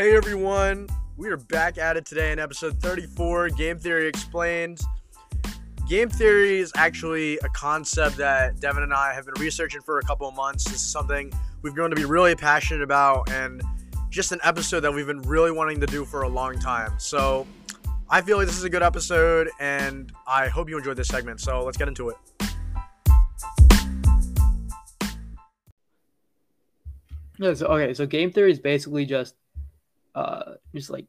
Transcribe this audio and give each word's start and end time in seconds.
Hey 0.00 0.16
everyone, 0.16 0.88
we 1.18 1.28
are 1.28 1.36
back 1.36 1.76
at 1.76 1.98
it 1.98 2.06
today 2.06 2.32
in 2.32 2.38
episode 2.38 2.80
34 2.80 3.50
Game 3.50 3.78
Theory 3.78 4.08
Explained. 4.08 4.80
Game 5.86 6.08
theory 6.08 6.58
is 6.58 6.72
actually 6.74 7.36
a 7.40 7.50
concept 7.50 8.16
that 8.16 8.58
Devin 8.60 8.82
and 8.82 8.94
I 8.94 9.12
have 9.12 9.26
been 9.26 9.34
researching 9.38 9.82
for 9.82 9.98
a 9.98 10.02
couple 10.02 10.26
of 10.26 10.34
months. 10.34 10.64
This 10.64 10.76
is 10.76 10.80
something 10.90 11.30
we've 11.60 11.74
grown 11.74 11.90
to 11.90 11.96
be 11.96 12.06
really 12.06 12.34
passionate 12.34 12.82
about 12.82 13.30
and 13.30 13.60
just 14.08 14.32
an 14.32 14.40
episode 14.42 14.80
that 14.80 14.94
we've 14.94 15.06
been 15.06 15.20
really 15.20 15.52
wanting 15.52 15.80
to 15.80 15.86
do 15.86 16.06
for 16.06 16.22
a 16.22 16.28
long 16.30 16.58
time. 16.58 16.94
So 16.96 17.46
I 18.08 18.22
feel 18.22 18.38
like 18.38 18.46
this 18.46 18.56
is 18.56 18.64
a 18.64 18.70
good 18.70 18.82
episode 18.82 19.50
and 19.60 20.10
I 20.26 20.48
hope 20.48 20.70
you 20.70 20.78
enjoyed 20.78 20.96
this 20.96 21.08
segment. 21.08 21.42
So 21.42 21.62
let's 21.62 21.76
get 21.76 21.88
into 21.88 22.08
it. 22.08 22.16
Yeah, 27.38 27.52
so 27.52 27.66
okay, 27.66 27.92
so 27.92 28.06
game 28.06 28.30
theory 28.30 28.50
is 28.50 28.58
basically 28.58 29.04
just 29.04 29.34
uh 30.14 30.54
just 30.74 30.90
like 30.90 31.06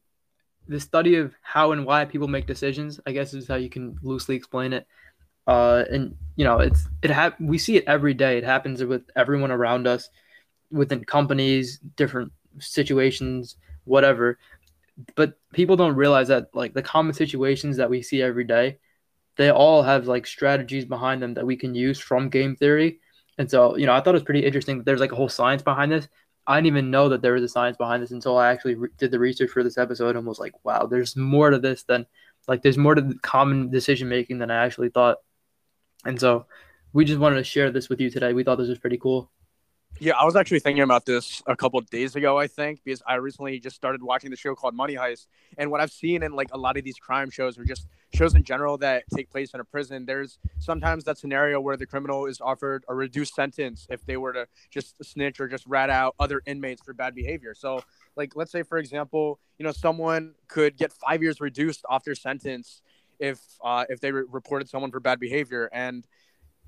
the 0.67 0.79
study 0.79 1.15
of 1.15 1.33
how 1.41 1.71
and 1.71 1.85
why 1.85 2.05
people 2.05 2.27
make 2.27 2.47
decisions, 2.47 2.99
I 3.05 3.11
guess 3.11 3.33
is 3.33 3.47
how 3.47 3.55
you 3.55 3.69
can 3.69 3.97
loosely 4.01 4.35
explain 4.35 4.73
it. 4.73 4.87
Uh 5.47 5.83
and 5.91 6.15
you 6.35 6.45
know, 6.45 6.59
it's 6.59 6.87
it 7.01 7.11
ha- 7.11 7.35
we 7.39 7.57
see 7.57 7.77
it 7.77 7.85
every 7.87 8.13
day. 8.13 8.37
It 8.37 8.43
happens 8.43 8.83
with 8.83 9.03
everyone 9.15 9.51
around 9.51 9.87
us 9.87 10.09
within 10.71 11.03
companies, 11.03 11.79
different 11.95 12.31
situations, 12.59 13.57
whatever. 13.85 14.37
But 15.15 15.39
people 15.53 15.75
don't 15.75 15.95
realize 15.95 16.27
that 16.27 16.47
like 16.53 16.73
the 16.73 16.81
common 16.83 17.13
situations 17.13 17.77
that 17.77 17.89
we 17.89 18.01
see 18.01 18.21
every 18.21 18.43
day, 18.43 18.77
they 19.37 19.49
all 19.49 19.83
have 19.83 20.07
like 20.07 20.27
strategies 20.27 20.85
behind 20.85 21.21
them 21.21 21.33
that 21.35 21.45
we 21.45 21.55
can 21.57 21.73
use 21.75 21.99
from 21.99 22.29
game 22.29 22.55
theory. 22.55 22.99
And 23.37 23.49
so, 23.49 23.77
you 23.77 23.85
know, 23.85 23.93
I 23.93 24.01
thought 24.01 24.15
it 24.15 24.21
was 24.21 24.23
pretty 24.23 24.45
interesting 24.45 24.83
there's 24.83 24.99
like 24.99 25.11
a 25.11 25.15
whole 25.15 25.29
science 25.29 25.63
behind 25.63 25.91
this. 25.91 26.07
I 26.52 26.57
didn't 26.57 26.68
even 26.68 26.91
know 26.91 27.10
that 27.10 27.21
there 27.21 27.34
was 27.34 27.44
a 27.44 27.48
science 27.48 27.77
behind 27.77 28.04
this 28.04 28.12
until 28.12 28.38
I 28.38 28.52
actually 28.52 28.76
re- 28.76 28.90
did 28.98 29.12
the 29.12 29.20
research 29.20 29.52
for 29.52 29.63
this 29.63 29.77
episode 29.77 30.16
and 30.16 30.26
was 30.26 30.40
like, 30.40 30.54
wow, 30.63 30.85
there's 30.85 31.16
more 31.16 31.49
to 31.49 31.60
this 31.60 31.84
than 31.84 32.05
like 32.48 32.62
there's 32.62 32.77
more 32.77 32.96
to 32.96 33.02
the 33.02 33.16
common 33.21 33.70
decision 33.70 34.10
making 34.10 34.40
than 34.40 34.52
I 34.52 34.66
actually 34.66 34.90
thought. 34.90 35.18
And 36.05 36.20
so 36.20 36.46
we 36.94 37.05
just 37.05 37.20
wanted 37.20 37.38
to 37.38 37.44
share 37.44 37.72
this 37.72 37.90
with 37.90 38.02
you 38.02 38.10
today. 38.10 38.34
We 38.34 38.44
thought 38.44 38.57
this 38.57 38.70
was 38.70 38.79
pretty 38.79 38.98
cool. 38.98 39.32
Yeah, 39.99 40.13
I 40.13 40.25
was 40.25 40.35
actually 40.35 40.61
thinking 40.61 40.81
about 40.81 41.05
this 41.05 41.43
a 41.45 41.55
couple 41.55 41.79
days 41.81 42.15
ago, 42.15 42.37
I 42.39 42.47
think, 42.47 42.84
because 42.84 43.03
I 43.05 43.15
recently 43.15 43.59
just 43.59 43.75
started 43.75 44.01
watching 44.01 44.31
the 44.31 44.35
show 44.35 44.55
called 44.55 44.73
Money 44.73 44.95
Heist. 44.95 45.27
And 45.59 45.70
what 45.70 45.79
I've 45.79 45.91
seen 45.91 46.23
in 46.23 46.31
like 46.31 46.49
a 46.51 46.57
lot 46.57 46.75
of 46.75 46.83
these 46.83 46.98
crime 46.98 47.29
shows 47.29 47.55
or 47.57 47.65
just 47.65 47.85
shows 48.13 48.33
in 48.33 48.43
general 48.43 48.77
that 48.79 49.03
take 49.13 49.29
place 49.29 49.53
in 49.53 49.59
a 49.59 49.63
prison, 49.63 50.05
there's 50.05 50.39
sometimes 50.57 51.03
that 51.03 51.20
scenario 51.20 51.61
where 51.61 51.77
the 51.77 51.85
criminal 51.85 52.25
is 52.25 52.41
offered 52.41 52.83
a 52.87 52.95
reduced 52.95 53.35
sentence 53.35 53.85
if 53.91 54.03
they 54.05 54.17
were 54.17 54.33
to 54.33 54.48
just 54.71 54.95
snitch 55.03 55.39
or 55.39 55.48
just 55.48 55.67
rat 55.67 55.91
out 55.91 56.15
other 56.20 56.41
inmates 56.48 56.81
for 56.81 56.93
bad 56.93 57.13
behavior. 57.13 57.53
So, 57.53 57.83
like, 58.15 58.35
let's 58.35 58.51
say, 58.51 58.63
for 58.63 58.79
example, 58.79 59.39
you 59.59 59.65
know, 59.65 59.71
someone 59.71 60.33
could 60.48 60.77
get 60.77 60.91
five 60.91 61.21
years 61.21 61.39
reduced 61.39 61.85
off 61.87 62.03
their 62.03 62.15
sentence 62.15 62.81
if 63.20 63.39
uh, 63.63 63.85
if 63.87 63.99
they 64.01 64.11
re- 64.11 64.23
reported 64.29 64.67
someone 64.67 64.89
for 64.89 65.00
bad 65.00 65.19
behavior 65.19 65.69
and 65.72 66.07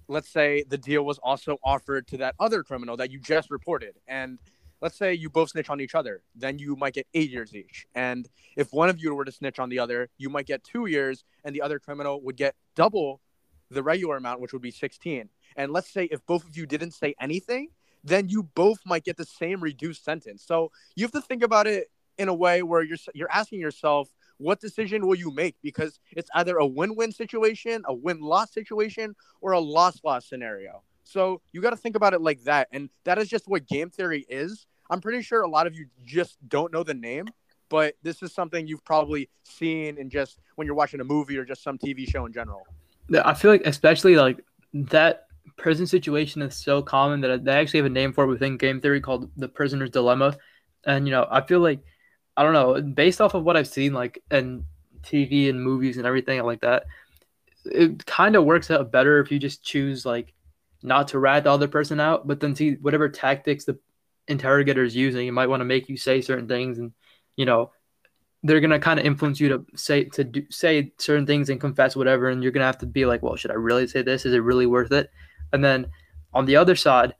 let's 0.07 0.29
say 0.29 0.63
the 0.67 0.77
deal 0.77 1.03
was 1.03 1.17
also 1.19 1.57
offered 1.63 2.07
to 2.07 2.17
that 2.17 2.35
other 2.39 2.63
criminal 2.63 2.97
that 2.97 3.11
you 3.11 3.19
just 3.19 3.49
reported. 3.49 3.95
And 4.07 4.39
let's 4.81 4.97
say 4.97 5.13
you 5.13 5.29
both 5.29 5.51
snitch 5.51 5.69
on 5.69 5.79
each 5.79 5.95
other 5.95 6.21
then 6.35 6.59
you 6.59 6.75
might 6.75 6.93
get 6.93 7.07
eight 7.13 7.29
years 7.29 7.55
each. 7.55 7.87
And 7.95 8.27
if 8.57 8.73
one 8.73 8.89
of 8.89 8.99
you 8.99 9.15
were 9.15 9.25
to 9.25 9.31
snitch 9.31 9.59
on 9.59 9.69
the 9.69 9.79
other 9.79 10.09
you 10.17 10.29
might 10.29 10.45
get 10.45 10.63
two 10.63 10.85
years 10.85 11.23
and 11.43 11.55
the 11.55 11.61
other 11.61 11.79
criminal 11.79 12.21
would 12.21 12.37
get 12.37 12.55
double 12.75 13.21
the 13.71 13.81
regular 13.81 14.17
amount 14.17 14.39
which 14.39 14.53
would 14.53 14.61
be 14.61 14.69
16 14.69 15.29
and 15.55 15.71
let's 15.71 15.89
say 15.89 16.05
if 16.11 16.23
both 16.27 16.47
of 16.47 16.55
you 16.55 16.65
didn't 16.65 16.91
say 16.91 17.15
anything 17.19 17.69
then 18.03 18.27
you 18.27 18.43
both 18.43 18.79
might 18.85 19.03
get 19.03 19.17
the 19.17 19.25
same 19.25 19.61
reduced 19.61 20.03
sentence. 20.03 20.43
So 20.45 20.71
you 20.95 21.05
have 21.05 21.11
to 21.13 21.21
think 21.21 21.43
about 21.43 21.67
it 21.67 21.89
in 22.17 22.27
a 22.27 22.33
way 22.33 22.61
where 22.61 22.83
you're 22.83 22.97
you're 23.13 23.31
asking 23.31 23.59
yourself 23.59 24.09
what 24.38 24.60
decision 24.60 25.05
will 25.05 25.16
you 25.16 25.32
make? 25.33 25.55
Because 25.61 25.99
it's 26.11 26.30
either 26.33 26.58
a 26.58 26.66
win 26.66 26.95
win 26.95 27.11
situation, 27.11 27.83
a 27.86 27.94
win 27.94 28.20
loss 28.21 28.52
situation, 28.52 29.16
or 29.42 29.52
a 29.54 29.60
loss 29.60 30.04
loss 30.04 30.27
scenario. 30.27 30.83
So 31.04 31.42
you 31.52 31.61
got 31.61 31.71
to 31.71 31.77
think 31.77 31.95
about 31.95 32.14
it 32.14 32.21
like 32.21 32.43
that. 32.43 32.67
And 32.72 32.89
that 33.04 33.17
is 33.17 33.27
just 33.27 33.48
what 33.48 33.67
game 33.67 33.89
theory 33.89 34.26
is. 34.30 34.66
I'm 34.89 35.02
pretty 35.02 35.22
sure 35.22 35.42
a 35.42 35.49
lot 35.49 35.67
of 35.67 35.76
you 35.76 35.88
just 36.05 36.38
don't 36.48 36.72
know 36.72 36.83
the 36.83 36.93
name, 36.93 37.26
but 37.70 37.95
this 38.04 38.22
is 38.22 38.33
something 38.33 38.67
you've 38.67 38.83
probably 38.86 39.30
seen 39.43 39.98
in 39.98 40.10
just 40.10 40.39
when 40.55 40.66
you're 40.66 40.76
watching 40.76 40.99
a 40.99 41.04
movie 41.04 41.38
or 41.38 41.45
just 41.45 41.64
some 41.64 41.77
TV 41.77 42.10
show 42.10 42.26
in 42.26 42.33
general. 42.33 42.66
I 43.23 43.33
feel 43.33 43.52
like, 43.52 43.66
especially 43.66 44.16
like 44.16 44.43
that 44.73 45.27
prison 45.58 45.86
situation 45.88 46.42
is 46.42 46.55
so 46.55 46.82
common 46.82 47.22
that 47.22 47.43
they 47.43 47.52
actually 47.52 47.80
have 47.80 47.86
a 47.86 47.89
name 47.89 48.14
for 48.14 48.23
it 48.23 48.27
within 48.27 48.58
game 48.58 48.80
theory 48.80 49.02
called 49.02 49.30
the 49.36 49.48
prisoner's 49.48 49.89
dilemma. 49.89 50.38
And, 50.86 51.08
you 51.08 51.11
know, 51.11 51.27
I 51.30 51.42
feel 51.42 51.60
like 51.60 51.80
I 52.36 52.44
don't 52.44 52.54
know, 52.54 52.82
based 52.82 53.21
off 53.21 53.33
of 53.33 53.44
what 53.44 53.58
I've 53.58 53.67
seen, 53.67 53.94
like 53.94 54.21
in 54.32 54.66
TV 55.04 55.49
and 55.49 55.61
movies 55.61 55.98
and 55.98 56.05
everything 56.05 56.42
like 56.44 56.61
that, 56.61 56.86
it 57.66 58.05
kind 58.05 58.36
of 58.36 58.45
works 58.45 58.71
out 58.71 58.92
better 58.92 59.20
if 59.20 59.32
you 59.32 59.39
just 59.39 59.64
choose 59.64 60.05
like 60.05 60.33
not 60.82 61.08
to 61.10 61.20
rat 61.20 61.45
the 61.45 61.52
other 61.52 61.67
person 61.67 61.99
out, 61.99 62.27
but 62.27 62.39
then 62.39 62.55
see 62.55 62.73
whatever 62.76 63.08
tactics 63.08 63.66
the 63.66 63.77
interrogator 64.27 64.83
is 64.83 64.95
using. 64.95 65.27
It 65.27 65.32
might 65.32 65.48
want 65.48 65.61
to 65.61 65.66
make 65.66 65.89
you 65.89 65.98
say 65.98 66.22
certain 66.22 66.48
things, 66.48 66.80
and 66.80 66.92
you 67.36 67.45
know 67.45 67.72
they're 68.43 68.60
gonna 68.60 68.80
kind 68.80 68.99
of 68.99 69.05
influence 69.05 69.39
you 69.39 69.49
to 69.49 69.66
say 69.76 70.04
to 70.05 70.23
do, 70.23 70.43
say 70.49 70.92
certain 70.98 71.26
things 71.26 71.49
and 71.49 71.61
confess 71.61 71.95
whatever, 71.95 72.30
and 72.30 72.43
you're 72.43 72.52
gonna 72.52 72.66
have 72.66 72.80
to 72.80 72.86
be 72.86 73.05
like, 73.05 73.23
well, 73.23 73.36
should 73.36 73.52
I 73.52 73.55
really 73.55 73.88
say 73.88 74.02
this? 74.02 74.26
Is 74.26 74.33
it 74.33 74.39
really 74.39 74.66
worth 74.66 74.92
it? 74.92 75.10
And 75.54 75.64
then 75.64 75.88
on 76.33 76.45
the 76.45 76.55
other 76.55 76.76
side, 76.76 77.16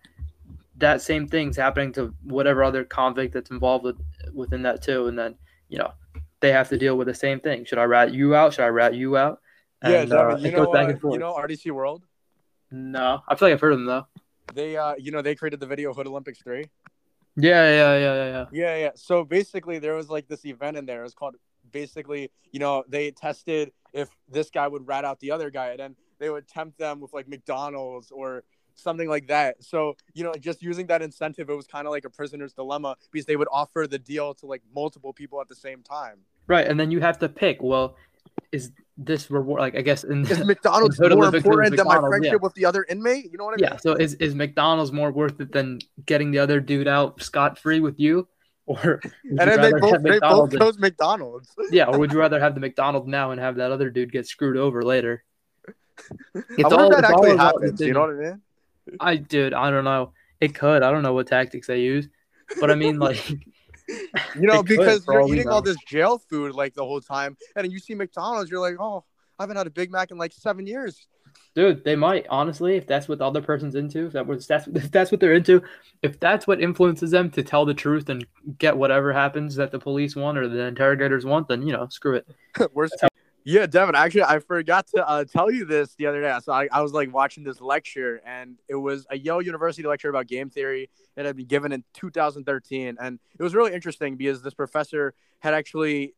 that 0.78 1.02
same 1.02 1.28
thing's 1.28 1.56
happening 1.56 1.94
to 1.94 2.14
whatever 2.24 2.64
other 2.64 2.84
convict 2.84 3.34
that's 3.34 3.52
involved 3.52 3.86
with, 3.86 3.96
within 4.34 4.64
that 4.64 4.82
too, 4.82 5.08
and 5.08 5.18
then 5.18 5.36
you 5.70 5.78
know 5.78 5.94
they 6.40 6.52
have 6.52 6.70
to 6.70 6.78
deal 6.78 6.98
with 6.98 7.08
the 7.08 7.14
same 7.14 7.40
thing. 7.40 7.66
Should 7.66 7.78
I 7.78 7.86
rat 7.86 8.14
you 8.14 8.36
out? 8.36 8.54
Should 8.54 8.66
I 8.66 8.68
rat 8.68 8.94
you 8.94 9.18
out? 9.18 9.40
And, 9.82 10.10
yeah, 10.10 10.18
uh, 10.18 10.38
you, 10.38 10.52
know, 10.52 10.74
uh, 10.74 10.94
you 11.12 11.20
know 11.20 11.34
RDC 11.34 11.72
World. 11.72 12.04
No, 12.72 13.22
I 13.28 13.36
feel 13.36 13.50
like 13.50 13.54
I've 13.54 13.62
heard 13.62 13.74
of 13.74 13.80
them 13.80 13.86
though. 13.86 14.08
They, 14.54 14.78
uh, 14.78 14.96
you 14.98 15.12
know, 15.12 15.22
they 15.22 15.36
created 15.36 15.60
the 15.60 15.68
video 15.68 15.94
Hood 15.94 16.08
Olympics 16.08 16.42
three. 16.42 16.66
Yeah, 17.36 17.70
yeah, 17.70 17.98
yeah, 17.98 17.98
yeah, 17.98 18.26
yeah. 18.26 18.46
Yeah, 18.52 18.76
yeah. 18.78 18.92
So 18.96 19.24
basically, 19.24 19.80
there 19.80 19.96
was 19.96 20.10
like 20.10 20.28
this 20.28 20.46
event 20.46 20.78
in 20.78 20.86
there. 20.86 21.02
It 21.02 21.04
was 21.04 21.14
called 21.14 21.36
basically, 21.72 22.32
you 22.52 22.60
know, 22.60 22.84
they 22.88 23.12
tested 23.12 23.72
if 23.94 24.10
this 24.30 24.50
guy 24.50 24.68
would 24.68 24.88
rat 24.88 25.06
out 25.06 25.20
the 25.20 25.32
other 25.32 25.50
guy, 25.50 25.70
and 25.70 25.80
then 25.80 25.96
they 26.20 26.30
would 26.30 26.48
tempt 26.48 26.78
them 26.78 27.00
with 27.00 27.14
like 27.14 27.28
McDonald's 27.28 28.12
or 28.12 28.44
something 28.76 29.08
like 29.08 29.28
that. 29.28 29.64
So, 29.64 29.96
you 30.14 30.24
know, 30.24 30.34
just 30.40 30.62
using 30.62 30.88
that 30.88 31.02
incentive, 31.02 31.50
it 31.50 31.56
was 31.56 31.68
kind 31.68 31.88
of 31.88 31.92
like 31.92 32.06
a 32.06 32.10
prisoner's 32.10 32.54
dilemma 32.54 32.96
because 33.12 33.26
they 33.26 33.36
would 33.36 33.48
offer 33.52 33.88
the 33.90 34.00
deal 34.00 34.34
to 34.36 34.46
like 34.46 34.62
multiple 34.74 35.14
people 35.14 35.42
at 35.42 35.48
the 35.48 35.56
same 35.56 35.82
time. 35.84 36.20
Right. 36.48 36.68
And 36.68 36.80
then 36.80 36.92
you 36.92 37.00
have 37.00 37.20
to 37.20 37.30
pick, 37.30 37.62
well, 37.62 37.96
is 38.52 38.72
this 38.96 39.32
reward 39.32 39.60
like 39.60 39.76
I 39.76 39.82
guess 39.82 40.04
in 40.04 40.22
is 40.26 40.40
McDonald's 40.46 41.00
in 41.00 41.10
more 41.14 41.36
important 41.36 41.76
than 41.76 41.88
my 41.88 42.00
friendship 42.00 42.34
yeah. 42.34 42.38
with 42.38 42.54
the 42.54 42.66
other 42.66 42.86
inmate? 42.88 43.32
You 43.32 43.38
know 43.38 43.46
what 43.46 43.56
I 43.60 43.62
mean? 43.62 43.72
Yeah. 43.72 43.78
So 43.78 43.94
is, 43.94 44.14
is 44.16 44.36
McDonald's 44.36 44.92
more 44.92 45.12
worth 45.12 45.40
it 45.40 45.52
than 45.52 45.80
getting 46.06 46.32
the 46.32 46.40
other 46.40 46.60
dude 46.60 46.88
out 46.88 47.22
scot 47.22 47.58
free 47.58 47.80
with 47.80 48.00
you? 48.00 48.28
Or 48.66 49.02
and 49.26 49.40
then 49.40 49.60
they 49.60 49.72
both, 49.74 50.02
they 50.02 50.20
both 50.20 50.58
chose 50.58 50.80
McDonald's. 50.80 51.54
yeah, 51.72 51.84
or 51.84 52.00
would 52.00 52.14
you 52.14 52.18
rather 52.18 52.40
have 52.40 52.54
the 52.54 52.62
McDonald's 52.62 53.08
now 53.08 53.32
and 53.32 53.42
have 53.42 53.58
that 53.58 53.74
other 53.74 53.90
dude 53.90 54.10
get 54.10 54.26
screwed 54.26 54.56
over 54.56 54.84
later? 54.84 55.26
It's 56.34 56.72
I 56.72 56.78
all, 56.78 56.90
that 56.90 57.04
actually 57.04 57.36
happens. 57.36 57.82
You 57.82 57.92
know 57.92 58.00
what 58.00 58.12
I 58.12 58.14
mean? 58.14 58.42
I 59.00 59.16
dude, 59.18 59.54
I 59.54 59.70
don't 59.70 59.84
know. 59.84 60.12
It 60.40 60.56
could. 60.56 60.84
I 60.84 60.92
don't 60.92 61.04
know 61.04 61.14
what 61.14 61.28
tactics 61.28 61.68
they 61.68 61.82
use, 61.82 62.10
but 62.60 62.70
I 62.70 62.76
mean, 62.76 63.00
like, 63.00 63.30
you 63.30 63.48
know, 64.36 64.64
because 64.64 65.06
you're 65.08 65.28
eating 65.28 65.48
all 65.48 65.62
this 65.62 65.78
jail 65.88 66.18
food 66.18 66.54
like 66.54 66.74
the 66.74 66.84
whole 66.84 67.02
time, 67.02 67.38
and 67.56 67.72
you 67.72 67.80
see 67.80 67.96
McDonald's, 67.96 68.52
you're 68.52 68.60
like, 68.60 68.76
oh, 68.80 69.04
I 69.40 69.44
haven't 69.44 69.58
had 69.58 69.68
a 69.68 69.72
Big 69.72 69.92
Mac 69.92 70.12
in 70.12 70.18
like 70.18 70.34
seven 70.34 70.68
years. 70.68 71.08
Dude, 71.56 71.84
they 71.84 71.96
might 71.96 72.26
honestly, 72.30 72.76
if 72.76 72.88
that's 72.88 73.08
what 73.08 73.20
the 73.20 73.26
other 73.26 73.42
person's 73.42 73.76
into, 73.76 74.08
if 74.08 74.14
that 74.14 74.26
was 74.26 74.48
that's 74.48 74.68
if 74.74 74.92
that's 74.92 75.12
what 75.12 75.20
they're 75.20 75.34
into, 75.34 75.62
if 76.02 76.20
that's 76.20 76.48
what 76.48 76.62
influences 76.62 77.12
them 77.12 77.30
to 77.32 77.44
tell 77.44 77.66
the 77.66 77.74
truth 77.74 78.10
and 78.10 78.26
get 78.58 78.76
whatever 78.76 79.14
happens 79.14 79.56
that 79.56 79.72
the 79.72 79.80
police 79.80 80.16
want 80.16 80.38
or 80.38 80.48
the 80.48 80.66
interrogators 80.66 81.26
want, 81.26 81.48
then 81.48 81.62
you 81.62 81.74
know, 81.74 81.88
screw 81.90 82.16
it. 82.16 82.28
Worst 82.74 83.04
yeah, 83.46 83.66
Devin. 83.66 83.96
Actually, 83.96 84.24
I 84.24 84.40
forgot 84.40 84.88
to 84.96 85.08
uh, 85.08 85.26
tell 85.26 85.52
you 85.52 85.66
this 85.66 85.96
the 85.96 86.08
other 86.08 86.22
day. 86.22 86.38
So 86.42 86.54
I, 86.54 86.68
I 86.72 86.82
was 86.82 86.94
like 86.94 87.14
watching 87.14 87.44
this 87.44 87.60
lecture, 87.60 88.22
and 88.26 88.58
it 88.70 88.76
was 88.76 89.06
a 89.10 89.18
Yale 89.18 89.42
University 89.42 89.88
lecture 89.88 90.10
about 90.10 90.28
game 90.28 90.50
theory 90.50 90.90
that 91.16 91.26
had 91.26 91.36
been 91.36 91.48
given 91.48 91.72
in 91.72 91.84
2013, 91.94 92.98
and 93.00 93.20
it 93.38 93.44
was 93.44 93.54
really 93.54 93.74
interesting 93.74 94.16
because 94.16 94.42
this 94.42 94.54
professor 94.54 95.14
had 95.40 95.54
actually 95.54 96.14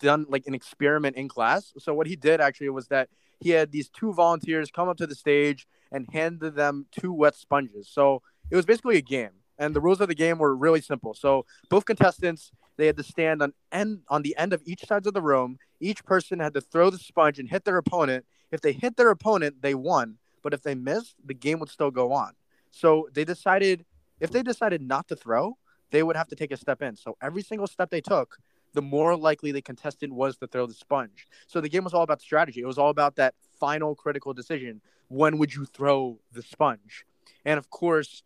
done 0.00 0.26
like 0.28 0.46
an 0.46 0.54
experiment 0.54 1.16
in 1.16 1.28
class. 1.28 1.72
So 1.78 1.94
what 1.94 2.06
he 2.06 2.16
did 2.16 2.40
actually 2.40 2.70
was 2.70 2.88
that 2.88 3.08
he 3.40 3.50
had 3.50 3.72
these 3.72 3.88
two 3.88 4.12
volunteers 4.12 4.70
come 4.70 4.88
up 4.88 4.96
to 4.98 5.06
the 5.06 5.14
stage 5.14 5.66
and 5.90 6.06
handed 6.12 6.54
them 6.54 6.86
two 6.92 7.12
wet 7.12 7.34
sponges. 7.34 7.88
So 7.88 8.22
it 8.50 8.56
was 8.56 8.66
basically 8.66 8.98
a 8.98 9.02
game, 9.02 9.30
and 9.58 9.74
the 9.74 9.80
rules 9.80 10.00
of 10.00 10.08
the 10.08 10.14
game 10.14 10.38
were 10.38 10.54
really 10.54 10.80
simple. 10.80 11.14
So 11.14 11.44
both 11.68 11.84
contestants 11.86 12.52
they 12.76 12.86
had 12.86 12.96
to 12.96 13.02
stand 13.02 13.42
on 13.42 13.52
end 13.70 14.00
on 14.08 14.22
the 14.22 14.36
end 14.36 14.52
of 14.52 14.62
each 14.64 14.84
sides 14.86 15.06
of 15.06 15.14
the 15.14 15.22
room. 15.22 15.58
Each 15.80 16.04
person 16.04 16.38
had 16.38 16.54
to 16.54 16.60
throw 16.60 16.90
the 16.90 16.98
sponge 16.98 17.38
and 17.38 17.48
hit 17.48 17.64
their 17.64 17.76
opponent. 17.76 18.24
If 18.50 18.60
they 18.60 18.72
hit 18.72 18.96
their 18.96 19.10
opponent, 19.10 19.62
they 19.62 19.74
won. 19.74 20.18
But 20.42 20.54
if 20.54 20.62
they 20.62 20.74
missed, 20.74 21.16
the 21.24 21.34
game 21.34 21.60
would 21.60 21.68
still 21.68 21.90
go 21.90 22.12
on. 22.12 22.32
So 22.70 23.08
they 23.12 23.24
decided 23.24 23.84
if 24.20 24.30
they 24.30 24.42
decided 24.42 24.80
not 24.80 25.08
to 25.08 25.16
throw, 25.16 25.56
they 25.90 26.02
would 26.02 26.16
have 26.16 26.28
to 26.28 26.36
take 26.36 26.52
a 26.52 26.56
step 26.56 26.82
in. 26.82 26.96
So 26.96 27.16
every 27.20 27.42
single 27.42 27.66
step 27.66 27.90
they 27.90 28.00
took, 28.00 28.38
the 28.72 28.82
more 28.82 29.16
likely 29.16 29.52
the 29.52 29.62
contestant 29.62 30.12
was 30.14 30.36
to 30.38 30.46
throw 30.46 30.66
the 30.66 30.74
sponge. 30.74 31.26
So 31.46 31.60
the 31.60 31.68
game 31.68 31.84
was 31.84 31.92
all 31.92 32.02
about 32.02 32.20
strategy. 32.20 32.60
It 32.60 32.66
was 32.66 32.78
all 32.78 32.90
about 32.90 33.16
that 33.16 33.34
final 33.60 33.94
critical 33.94 34.32
decision. 34.32 34.80
When 35.08 35.38
would 35.38 35.54
you 35.54 35.66
throw 35.66 36.18
the 36.32 36.42
sponge? 36.42 37.04
And 37.44 37.58
of 37.58 37.68
course, 37.68 38.22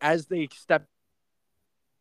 as 0.00 0.26
they 0.26 0.48
stepped 0.52 0.88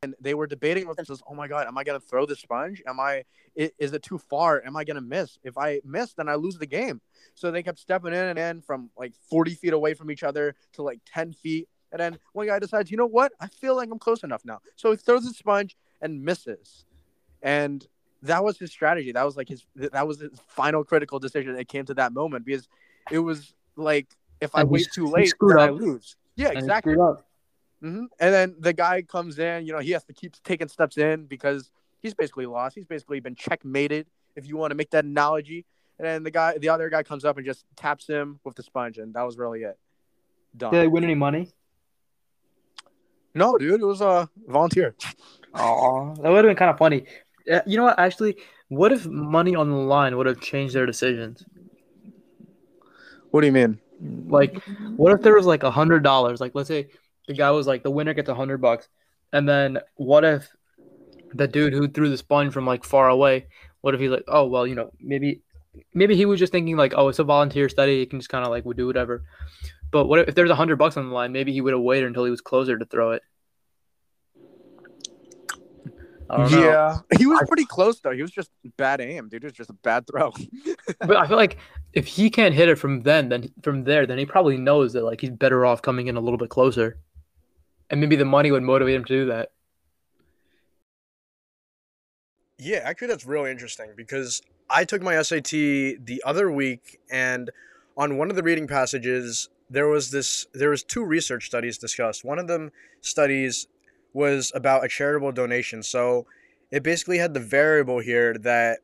and 0.06 0.14
they 0.20 0.36
were 0.36 0.46
debating 0.46 0.88
with 0.88 0.98
themselves, 0.98 1.24
oh 1.28 1.34
my 1.34 1.48
God, 1.48 1.66
am 1.68 1.78
I 1.78 1.84
going 1.84 2.00
to 2.00 2.06
throw 2.06 2.28
the 2.28 2.36
sponge? 2.36 2.84
Am 2.88 3.00
I, 3.00 3.24
is 3.56 3.94
it 3.94 4.04
too 4.04 4.20
far? 4.20 4.62
Am 4.64 4.76
I 4.76 4.84
going 4.84 4.96
to 4.96 5.02
miss? 5.02 5.40
If 5.44 5.58
I 5.58 5.82
miss, 5.84 6.14
then 6.14 6.30
I 6.30 6.36
lose 6.36 6.58
the 6.58 6.68
game. 6.68 7.02
So 7.34 7.50
they 7.50 7.64
kept 7.64 7.80
stepping 7.80 8.14
in 8.14 8.20
and 8.20 8.38
in 8.38 8.62
from 8.62 8.92
like 8.98 9.14
40 9.30 9.56
feet 9.56 9.74
away 9.74 9.96
from 9.96 10.12
each 10.12 10.22
other 10.22 10.56
to 10.74 10.84
like 10.84 11.00
10 11.12 11.34
feet. 11.34 11.68
And 11.92 12.00
then 12.00 12.20
one 12.34 12.46
guy 12.46 12.60
decides, 12.60 12.92
you 12.92 12.98
know 12.98 13.08
what? 13.08 13.32
I 13.40 13.48
feel 13.48 13.76
like 13.76 13.90
I'm 13.92 13.98
close 13.98 14.24
enough 14.24 14.44
now. 14.46 14.60
So 14.76 14.92
he 14.92 14.98
throws 14.98 15.24
the 15.26 15.34
sponge 15.34 15.76
and 16.02 16.24
misses. 16.24 16.86
And 17.42 17.86
that 18.22 18.44
was 18.44 18.60
his 18.60 18.72
strategy. 18.72 19.12
That 19.12 19.26
was 19.26 19.38
like 19.38 19.50
his, 19.50 19.66
that 19.76 20.08
was 20.08 20.20
his 20.20 20.40
final 20.48 20.84
critical 20.84 21.18
decision. 21.18 21.56
It 21.56 21.68
came 21.68 21.86
to 21.86 21.96
that 21.96 22.14
moment 22.14 22.46
because 22.46 22.68
it 23.12 23.20
was 23.20 23.56
like, 23.76 24.08
if 24.40 24.54
I 24.54 24.62
And 24.62 24.70
he 24.70 24.74
wait 24.74 24.88
too 24.94 25.08
late, 25.08 25.34
then 25.42 25.58
I 25.58 25.70
lose. 25.70 26.16
Yeah, 26.36 26.50
exactly. 26.50 26.96
Screwed 27.86 28.04
up. 28.04 28.10
hmm 28.10 28.24
And 28.26 28.34
then 28.34 28.56
the 28.60 28.74
guy 28.74 29.02
comes 29.02 29.40
in, 29.40 29.66
you 29.66 29.74
know, 29.74 29.80
he 29.80 29.92
has 29.92 30.04
to 30.06 30.14
keep 30.14 30.34
taking 30.44 30.68
steps 30.68 30.98
in 30.98 31.26
because 31.26 31.70
he's 32.02 32.14
basically 32.14 32.46
lost. 32.46 32.76
He's 32.76 32.86
basically 32.86 33.20
been 33.20 33.36
checkmated, 33.36 34.08
if 34.36 34.48
you 34.48 34.58
want 34.58 34.72
to 34.72 34.76
make 34.76 34.92
that 34.92 35.06
analogy. 35.06 35.66
And 35.98 36.06
then 36.06 36.24
the 36.24 36.32
guy, 36.32 36.58
the 36.58 36.70
other 36.70 36.90
guy 36.90 37.04
comes 37.04 37.24
up 37.24 37.38
and 37.38 37.46
just 37.46 37.66
taps 37.76 38.08
him 38.08 38.40
with 38.44 38.56
the 38.56 38.64
sponge, 38.64 38.98
and 38.98 39.14
that 39.14 39.24
was 39.24 39.38
really 39.38 39.64
it. 39.64 39.78
Done. 40.58 40.72
Did 40.72 40.82
they 40.82 40.88
win 40.88 41.04
any 41.04 41.16
money? 41.16 41.52
No, 43.34 43.58
dude, 43.58 43.82
it 43.82 43.86
was 43.86 44.02
a 44.02 44.30
volunteer. 44.48 44.96
Oh, 45.58 46.14
that 46.16 46.30
would 46.30 46.44
have 46.44 46.46
been 46.46 46.58
kind 46.58 46.70
of 46.70 46.78
funny. 46.78 47.06
Uh, 47.50 47.62
You 47.66 47.78
know 47.78 47.86
what? 47.86 47.98
Actually, 47.98 48.36
what 48.68 48.92
if 48.92 49.06
money 49.06 49.56
on 49.56 49.70
the 49.70 49.76
line 49.78 50.18
would 50.18 50.26
have 50.26 50.42
changed 50.42 50.76
their 50.76 50.86
decisions? 50.86 51.46
What 53.32 53.40
do 53.40 53.48
you 53.48 53.54
mean? 53.54 53.80
Like, 54.28 54.62
what 54.98 55.14
if 55.14 55.22
there 55.22 55.34
was 55.34 55.46
like 55.46 55.64
a 55.64 55.72
hundred 55.72 56.04
dollars? 56.04 56.42
Like, 56.42 56.56
let's 56.56 56.68
say 56.68 56.90
the 57.28 57.34
guy 57.34 57.52
was 57.52 57.68
like, 57.68 57.84
the 57.84 57.92
winner 57.92 58.14
gets 58.14 58.30
a 58.30 58.36
hundred 58.36 58.60
bucks, 58.60 58.88
and 59.34 59.48
then 59.48 59.80
what 59.96 60.24
if 60.24 60.48
the 61.34 61.48
dude 61.48 61.74
who 61.74 61.88
threw 61.88 62.10
the 62.10 62.18
sponge 62.18 62.54
from 62.54 62.66
like 62.66 62.84
far 62.84 63.10
away? 63.10 63.48
What 63.82 63.94
if 63.94 64.00
he's 64.00 64.12
like, 64.12 64.26
oh 64.28 64.46
well, 64.48 64.66
you 64.66 64.76
know, 64.76 64.92
maybe, 65.00 65.42
maybe 65.94 66.16
he 66.16 66.26
was 66.26 66.40
just 66.40 66.52
thinking 66.52 66.78
like, 66.78 66.94
oh, 66.96 67.10
it's 67.10 67.20
a 67.20 67.24
volunteer 67.24 67.70
study, 67.70 68.00
he 68.00 68.06
can 68.06 68.20
just 68.20 68.30
kind 68.30 68.46
of 68.46 68.52
like 68.52 68.66
would 68.66 68.78
do 68.78 68.88
whatever. 68.88 69.24
But 69.92 70.08
what 70.08 70.20
if, 70.20 70.30
if 70.30 70.36
there's 70.36 70.50
a 70.50 70.56
hundred 70.56 70.78
bucks 70.78 70.98
on 70.98 71.08
the 71.08 71.14
line? 71.14 71.32
Maybe 71.32 71.54
he 71.54 71.62
would 71.62 71.74
have 71.74 71.82
waited 71.82 72.08
until 72.08 72.26
he 72.26 72.32
was 72.32 72.42
closer 72.42 72.78
to 72.78 72.86
throw 72.86 73.12
it. 73.12 73.22
Yeah, 76.30 77.00
he 77.18 77.28
was 77.28 77.44
pretty 77.48 77.66
close 77.66 78.00
though. 78.00 78.12
He 78.12 78.22
was 78.22 78.32
just 78.32 78.50
bad 78.78 79.00
aim, 79.00 79.30
dude. 79.30 79.44
It 79.44 79.48
was 79.48 79.54
just 79.54 79.70
a 79.70 79.74
bad 79.74 80.08
throw. 80.08 80.34
But 81.00 81.18
I 81.18 81.28
feel 81.28 81.38
like 81.38 81.58
if 81.94 82.08
he 82.08 82.30
can't 82.30 82.54
hit 82.54 82.70
it 82.70 82.76
from 82.76 83.02
then, 83.02 83.30
then 83.30 83.52
from 83.64 83.84
there, 83.84 84.06
then 84.06 84.18
he 84.18 84.26
probably 84.26 84.58
knows 84.58 84.94
that 84.94 85.04
like 85.04 85.22
he's 85.22 85.32
better 85.32 85.66
off 85.66 85.82
coming 85.82 86.08
in 86.08 86.16
a 86.16 86.20
little 86.20 86.38
bit 86.38 86.50
closer, 86.50 87.00
and 87.90 88.00
maybe 88.00 88.16
the 88.16 88.26
money 88.26 88.52
would 88.52 88.64
motivate 88.64 88.96
him 88.96 89.06
to 89.06 89.14
do 89.14 89.26
that. 89.28 89.52
Yeah, 92.58 92.80
actually, 92.84 93.10
that's 93.10 93.26
really 93.26 93.52
interesting 93.52 93.92
because 93.96 94.42
I 94.70 94.86
took 94.86 95.02
my 95.02 95.22
SAT 95.22 95.50
the 95.50 96.22
other 96.26 96.50
week, 96.50 97.00
and 97.12 97.52
on 97.98 98.18
one 98.18 98.30
of 98.30 98.36
the 98.36 98.44
reading 98.44 98.68
passages, 98.68 99.50
there 99.70 99.88
was 99.88 100.12
this. 100.12 100.48
There 100.54 100.70
was 100.70 100.84
two 100.84 101.04
research 101.04 101.48
studies 101.48 101.78
discussed. 101.78 102.24
One 102.24 102.40
of 102.40 102.48
them 102.48 102.72
studies 103.02 103.68
was 104.14 104.52
about 104.56 104.86
a 104.86 104.88
charitable 104.88 105.34
donation. 105.34 105.84
So 105.84 106.26
it 106.72 106.84
basically 106.84 107.18
had 107.18 107.34
the 107.34 107.40
variable 107.40 108.00
here 108.00 108.34
that 108.40 108.80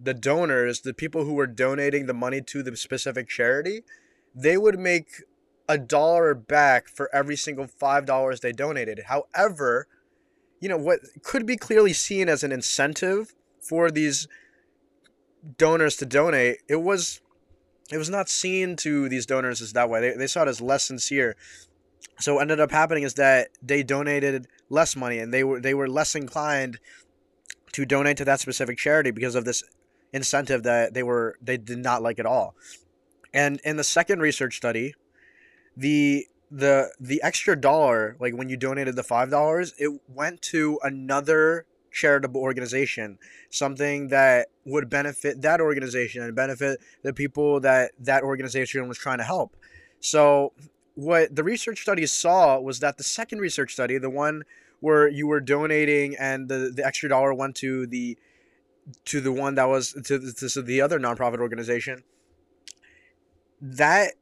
the 0.00 0.14
donors, 0.14 0.80
the 0.80 0.94
people 0.94 1.24
who 1.24 1.34
were 1.34 1.48
donating 1.48 2.06
the 2.06 2.14
money 2.14 2.40
to 2.40 2.62
the 2.62 2.76
specific 2.76 3.28
charity, 3.28 3.82
they 4.34 4.56
would 4.56 4.78
make 4.78 5.22
a 5.68 5.78
dollar 5.78 6.34
back 6.34 6.88
for 6.88 7.08
every 7.14 7.36
single 7.36 7.66
five 7.66 8.06
dollars 8.06 8.40
they 8.40 8.52
donated. 8.52 9.02
However, 9.06 9.86
you 10.60 10.68
know 10.68 10.76
what 10.76 11.00
could 11.22 11.46
be 11.46 11.56
clearly 11.56 11.92
seen 11.92 12.28
as 12.28 12.42
an 12.44 12.52
incentive 12.52 13.34
for 13.60 13.90
these 13.90 14.28
donors 15.58 15.96
to 15.96 16.06
donate 16.06 16.58
it 16.68 16.76
was 16.76 17.20
it 17.90 17.98
was 17.98 18.10
not 18.10 18.28
seen 18.28 18.76
to 18.76 19.08
these 19.08 19.26
donors 19.26 19.60
as 19.60 19.72
that 19.74 19.90
way. 19.90 20.00
They, 20.00 20.16
they 20.16 20.26
saw 20.26 20.42
it 20.42 20.48
as 20.48 20.60
less 20.60 20.84
sincere. 20.84 21.36
So 22.18 22.34
what 22.34 22.42
ended 22.42 22.60
up 22.60 22.70
happening 22.70 23.02
is 23.02 23.14
that 23.14 23.48
they 23.62 23.82
donated 23.82 24.46
less 24.70 24.96
money 24.96 25.18
and 25.18 25.32
they 25.32 25.44
were 25.44 25.60
they 25.60 25.74
were 25.74 25.88
less 25.88 26.14
inclined 26.14 26.78
to 27.72 27.84
donate 27.84 28.16
to 28.18 28.24
that 28.24 28.40
specific 28.40 28.78
charity 28.78 29.10
because 29.10 29.34
of 29.34 29.44
this 29.44 29.62
incentive 30.12 30.62
that 30.62 30.94
they 30.94 31.02
were 31.02 31.36
they 31.42 31.56
did 31.56 31.78
not 31.78 32.02
like 32.02 32.18
at 32.18 32.26
all. 32.26 32.54
And 33.34 33.60
in 33.64 33.76
the 33.76 33.84
second 33.84 34.20
research 34.20 34.56
study 34.56 34.94
the 35.76 36.26
the 36.50 36.90
the 37.00 37.22
extra 37.22 37.58
dollar 37.58 38.16
like 38.20 38.34
when 38.34 38.48
you 38.48 38.56
donated 38.56 38.94
the 38.94 39.02
five 39.02 39.30
dollars 39.30 39.72
it 39.78 40.00
went 40.08 40.42
to 40.42 40.78
another 40.82 41.64
charitable 41.92 42.40
organization 42.40 43.18
something 43.50 44.08
that 44.08 44.48
would 44.64 44.88
benefit 44.88 45.42
that 45.42 45.60
organization 45.60 46.22
and 46.22 46.34
benefit 46.34 46.80
the 47.02 47.12
people 47.12 47.60
that 47.60 47.92
that 47.98 48.22
organization 48.22 48.88
was 48.88 48.98
trying 48.98 49.18
to 49.18 49.24
help. 49.24 49.56
So 50.00 50.52
what 50.94 51.34
the 51.34 51.44
research 51.44 51.80
study 51.80 52.06
saw 52.06 52.58
was 52.58 52.80
that 52.80 52.98
the 52.98 53.04
second 53.04 53.38
research 53.38 53.72
study 53.72 53.98
the 53.98 54.10
one 54.10 54.42
where 54.80 55.08
you 55.08 55.26
were 55.26 55.40
donating 55.40 56.16
and 56.16 56.48
the, 56.48 56.72
the 56.74 56.84
extra 56.84 57.08
dollar 57.08 57.32
went 57.32 57.54
to 57.56 57.86
the 57.86 58.18
to 59.04 59.20
the 59.20 59.32
one 59.32 59.54
that 59.54 59.68
was 59.68 59.92
to, 59.92 60.32
to, 60.32 60.48
to 60.48 60.62
the 60.62 60.80
other 60.80 60.98
nonprofit 60.98 61.38
organization 61.38 62.02
that 63.60 64.14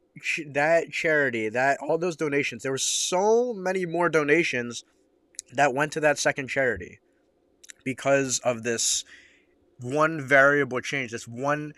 that 0.47 0.91
charity, 0.91 1.49
that 1.49 1.77
all 1.81 1.97
those 1.97 2.15
donations, 2.15 2.63
there 2.63 2.71
were 2.71 2.77
so 2.77 3.53
many 3.53 3.85
more 3.85 4.09
donations 4.09 4.83
that 5.53 5.73
went 5.73 5.91
to 5.93 5.99
that 5.99 6.17
second 6.17 6.47
charity 6.47 6.99
because 7.83 8.39
of 8.39 8.63
this 8.63 9.03
one 9.79 10.21
variable 10.21 10.79
change, 10.79 11.11
this 11.11 11.27
one 11.27 11.73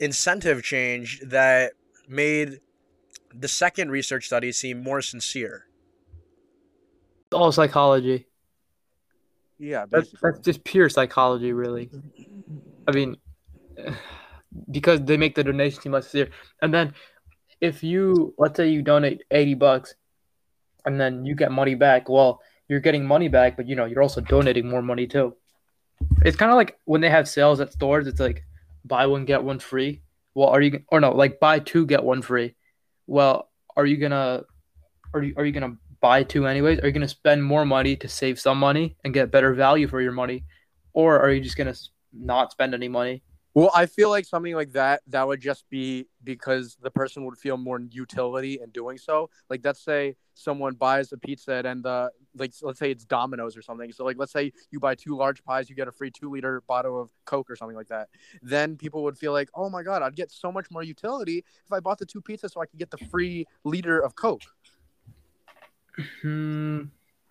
incentive 0.00 0.62
change 0.62 1.20
that 1.24 1.72
made 2.08 2.60
the 3.34 3.48
second 3.48 3.90
research 3.90 4.26
study 4.26 4.52
seem 4.52 4.82
more 4.82 5.02
sincere. 5.02 5.66
All 7.32 7.52
psychology. 7.52 8.26
yeah, 9.58 9.84
That's 9.90 10.12
that's 10.22 10.40
just 10.40 10.64
pure 10.64 10.88
psychology, 10.88 11.52
really. 11.52 11.90
I 12.86 12.92
mean, 12.92 13.16
because 14.70 15.02
they 15.02 15.16
make 15.16 15.34
the 15.34 15.44
donation 15.44 15.80
seem 15.82 15.92
less 15.92 16.08
sincere, 16.08 16.32
and 16.62 16.72
then 16.72 16.94
if 17.60 17.82
you 17.82 18.34
let's 18.38 18.56
say 18.56 18.68
you 18.68 18.82
donate 18.82 19.22
eighty 19.30 19.54
bucks, 19.54 19.94
and 20.84 21.00
then 21.00 21.24
you 21.24 21.34
get 21.34 21.52
money 21.52 21.74
back, 21.74 22.08
well, 22.08 22.40
you're 22.68 22.80
getting 22.80 23.06
money 23.06 23.28
back, 23.28 23.56
but 23.56 23.68
you 23.68 23.76
know 23.76 23.84
you're 23.84 24.02
also 24.02 24.20
donating 24.20 24.68
more 24.68 24.82
money 24.82 25.06
too. 25.06 25.36
It's 26.22 26.36
kind 26.36 26.50
of 26.50 26.56
like 26.56 26.78
when 26.84 27.00
they 27.00 27.10
have 27.10 27.28
sales 27.28 27.60
at 27.60 27.72
stores. 27.72 28.06
It's 28.06 28.20
like 28.20 28.44
buy 28.84 29.06
one 29.06 29.24
get 29.24 29.42
one 29.42 29.58
free. 29.58 30.02
Well, 30.34 30.48
are 30.48 30.60
you 30.60 30.82
or 30.88 31.00
no 31.00 31.12
like 31.12 31.40
buy 31.40 31.58
two 31.58 31.86
get 31.86 32.04
one 32.04 32.22
free? 32.22 32.54
Well, 33.06 33.50
are 33.76 33.86
you 33.86 33.96
gonna 33.96 34.44
are 35.14 35.22
you 35.22 35.34
are 35.36 35.44
you 35.44 35.52
gonna 35.52 35.76
buy 36.00 36.22
two 36.22 36.46
anyways? 36.46 36.80
Are 36.80 36.86
you 36.86 36.92
gonna 36.92 37.08
spend 37.08 37.44
more 37.44 37.64
money 37.64 37.96
to 37.96 38.08
save 38.08 38.38
some 38.38 38.58
money 38.58 38.96
and 39.04 39.14
get 39.14 39.30
better 39.30 39.54
value 39.54 39.88
for 39.88 40.00
your 40.00 40.12
money, 40.12 40.44
or 40.92 41.18
are 41.18 41.30
you 41.30 41.40
just 41.40 41.56
gonna 41.56 41.74
not 42.12 42.52
spend 42.52 42.74
any 42.74 42.88
money? 42.88 43.22
Well, 43.58 43.72
I 43.74 43.86
feel 43.86 44.08
like 44.08 44.24
something 44.24 44.54
like 44.54 44.70
that 44.74 45.02
that 45.08 45.26
would 45.26 45.40
just 45.40 45.68
be 45.68 46.06
because 46.22 46.76
the 46.80 46.92
person 46.92 47.24
would 47.24 47.36
feel 47.36 47.56
more 47.56 47.80
utility 47.90 48.60
in 48.62 48.70
doing 48.70 48.98
so. 48.98 49.30
Like 49.50 49.62
let's 49.64 49.80
say 49.80 50.14
someone 50.34 50.74
buys 50.74 51.10
a 51.10 51.16
pizza 51.16 51.60
and 51.64 51.82
the 51.82 52.12
like 52.36 52.52
let's 52.62 52.78
say 52.78 52.92
it's 52.92 53.04
Domino's 53.04 53.56
or 53.56 53.62
something. 53.62 53.90
So 53.90 54.04
like 54.04 54.16
let's 54.16 54.30
say 54.30 54.52
you 54.70 54.78
buy 54.78 54.94
two 54.94 55.16
large 55.16 55.42
pies, 55.42 55.68
you 55.68 55.74
get 55.74 55.88
a 55.88 55.90
free 55.90 56.12
2 56.12 56.30
liter 56.30 56.62
bottle 56.68 57.00
of 57.02 57.10
Coke 57.24 57.50
or 57.50 57.56
something 57.56 57.76
like 57.76 57.88
that. 57.88 58.10
Then 58.42 58.76
people 58.76 59.02
would 59.02 59.18
feel 59.18 59.32
like, 59.32 59.48
"Oh 59.56 59.68
my 59.68 59.82
god, 59.82 60.02
I'd 60.02 60.14
get 60.14 60.30
so 60.30 60.52
much 60.52 60.70
more 60.70 60.84
utility 60.84 61.44
if 61.64 61.72
I 61.72 61.80
bought 61.80 61.98
the 61.98 62.06
two 62.06 62.22
pizzas 62.22 62.52
so 62.52 62.60
I 62.60 62.66
could 62.66 62.78
get 62.78 62.92
the 62.92 63.04
free 63.10 63.44
liter 63.64 63.98
of 63.98 64.14
Coke." 64.14 64.44
Hmm. 66.22 66.82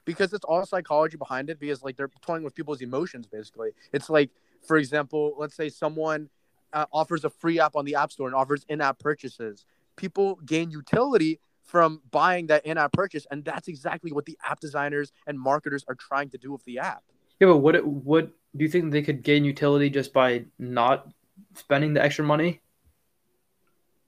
because 0.03 0.33
it's 0.33 0.43
all 0.43 0.65
psychology 0.65 1.15
behind 1.15 1.49
it 1.49 1.57
because 1.57 1.83
like 1.83 1.95
they're 1.95 2.11
toying 2.21 2.43
with 2.43 2.53
people's 2.53 2.81
emotions 2.81 3.25
basically 3.27 3.71
it's 3.93 4.09
like 4.09 4.29
for 4.65 4.77
example 4.77 5.33
let's 5.37 5.55
say 5.55 5.69
someone 5.69 6.29
uh, 6.73 6.85
offers 6.91 7.23
a 7.23 7.29
free 7.29 7.59
app 7.59 7.75
on 7.75 7.85
the 7.85 7.95
app 7.95 8.11
store 8.11 8.27
and 8.27 8.35
offers 8.35 8.65
in-app 8.69 8.99
purchases 8.99 9.65
people 9.95 10.35
gain 10.45 10.69
utility 10.71 11.39
from 11.63 12.01
buying 12.11 12.47
that 12.47 12.65
in-app 12.65 12.91
purchase 12.93 13.25
and 13.31 13.43
that's 13.45 13.67
exactly 13.67 14.11
what 14.11 14.25
the 14.25 14.37
app 14.43 14.59
designers 14.59 15.11
and 15.27 15.39
marketers 15.39 15.83
are 15.87 15.95
trying 15.95 16.29
to 16.29 16.37
do 16.37 16.51
with 16.51 16.63
the 16.65 16.79
app 16.79 17.03
Yeah, 17.39 17.47
but 17.47 17.57
what 17.57 17.85
what 17.85 18.29
do 18.55 18.63
you 18.63 18.69
think 18.69 18.91
they 18.91 19.01
could 19.01 19.23
gain 19.23 19.43
utility 19.45 19.89
just 19.89 20.13
by 20.13 20.45
not 20.59 21.07
spending 21.55 21.93
the 21.93 22.01
extra 22.03 22.23
money? 22.25 22.61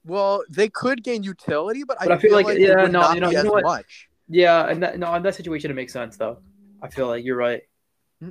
well 0.06 0.44
they 0.50 0.70
could 0.70 1.04
gain 1.04 1.24
utility 1.24 1.84
but, 1.84 1.98
But 2.00 2.12
I 2.12 2.18
feel 2.18 2.34
like- 2.34 2.48
it 2.58 2.62
yeah, 2.62 2.86
no, 2.88 3.12
you 3.14 3.20
know- 3.20 3.30
you 3.30 3.44
know 3.44 3.52
what? 3.52 3.64
much 3.64 4.10
Yeah, 4.32 4.68
and 4.70 4.82
that, 4.84 5.00
no, 5.00 5.14
in 5.16 5.24
that 5.24 5.36
situation 5.36 5.72
it 5.72 5.74
makes 5.74 5.92
sense 5.94 6.16
though. 6.18 6.38
I 6.84 6.88
feel 6.88 7.08
like 7.08 7.26
you're 7.26 7.36
right. 7.36 7.64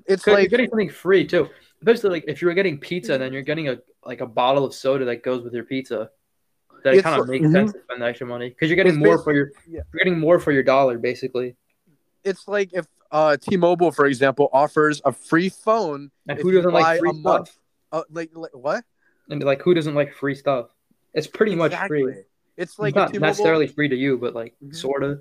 It's 0.07 0.23
'Cause 0.23 0.27
you're 0.33 0.37
like 0.43 0.51
getting 0.51 0.69
something 0.71 0.91
free 0.91 1.27
too. 1.27 1.49
Especially 1.81 2.11
like 2.11 2.25
if 2.27 2.43
you 2.43 2.49
were 2.49 2.55
getting 2.55 2.79
pizza 2.79 3.15
and 3.15 3.23
then 3.23 3.33
you're 3.33 3.43
getting 3.43 3.69
a 3.69 3.79
like 4.05 4.21
a 4.21 4.27
bottle 4.27 4.65
of 4.65 4.75
soda 4.75 5.05
that 5.07 5.23
goes 5.23 5.43
with 5.43 5.53
your 5.55 5.65
pizza. 5.65 6.11
That 6.85 6.95
It's 6.95 7.03
kind 7.03 7.21
of 7.21 7.29
like- 7.29 7.41
makes 7.41 7.47
mhm. 7.51 7.53
sense 7.53 7.73
to 7.73 7.81
spend 7.83 8.03
the 8.03 8.07
extra 8.07 8.27
money 8.27 8.49
because 8.51 8.69
you're 8.71 8.77
getting 8.77 8.95
It's 8.95 9.05
more 9.05 9.19
for 9.23 9.33
your 9.35 9.51
yeah. 9.69 9.81
you're 9.93 9.99
getting 9.99 10.19
more 10.19 10.39
for 10.39 10.53
your 10.53 10.63
dollar 10.63 10.99
basically. 10.99 11.57
it's 12.25 12.47
like 12.49 12.71
if 12.73 12.87
uh, 13.11 13.39
T-Mobile, 13.39 13.91
for 13.91 14.05
example, 14.05 14.51
offers 14.53 15.01
a 15.03 15.13
free 15.13 15.49
phone. 15.49 16.11
And 16.29 16.39
who 16.39 16.53
doesn't 16.53 16.73
like 16.73 16.99
free 17.01 17.19
stuff? 17.21 17.59
Uh, 17.91 18.03
like, 18.11 18.31
like 18.35 18.51
what? 18.53 18.85
And 19.31 19.43
like 19.43 19.63
who 19.63 19.73
doesn't 19.73 19.95
like 19.95 20.13
free 20.13 20.35
stuff? 20.35 20.69
It's 21.15 21.27
pretty 21.27 21.55
much 21.55 21.75
free. 21.87 22.25
It's 22.59 22.79
like 22.79 22.91
it's 22.91 22.97
not 22.97 23.07
T-Mobile, 23.13 23.27
necessarily 23.29 23.67
free 23.67 23.89
to 23.89 23.97
you, 23.97 24.19
but 24.19 24.35
like 24.35 24.55
Mhm. 24.63 24.75
sorta. 24.77 25.21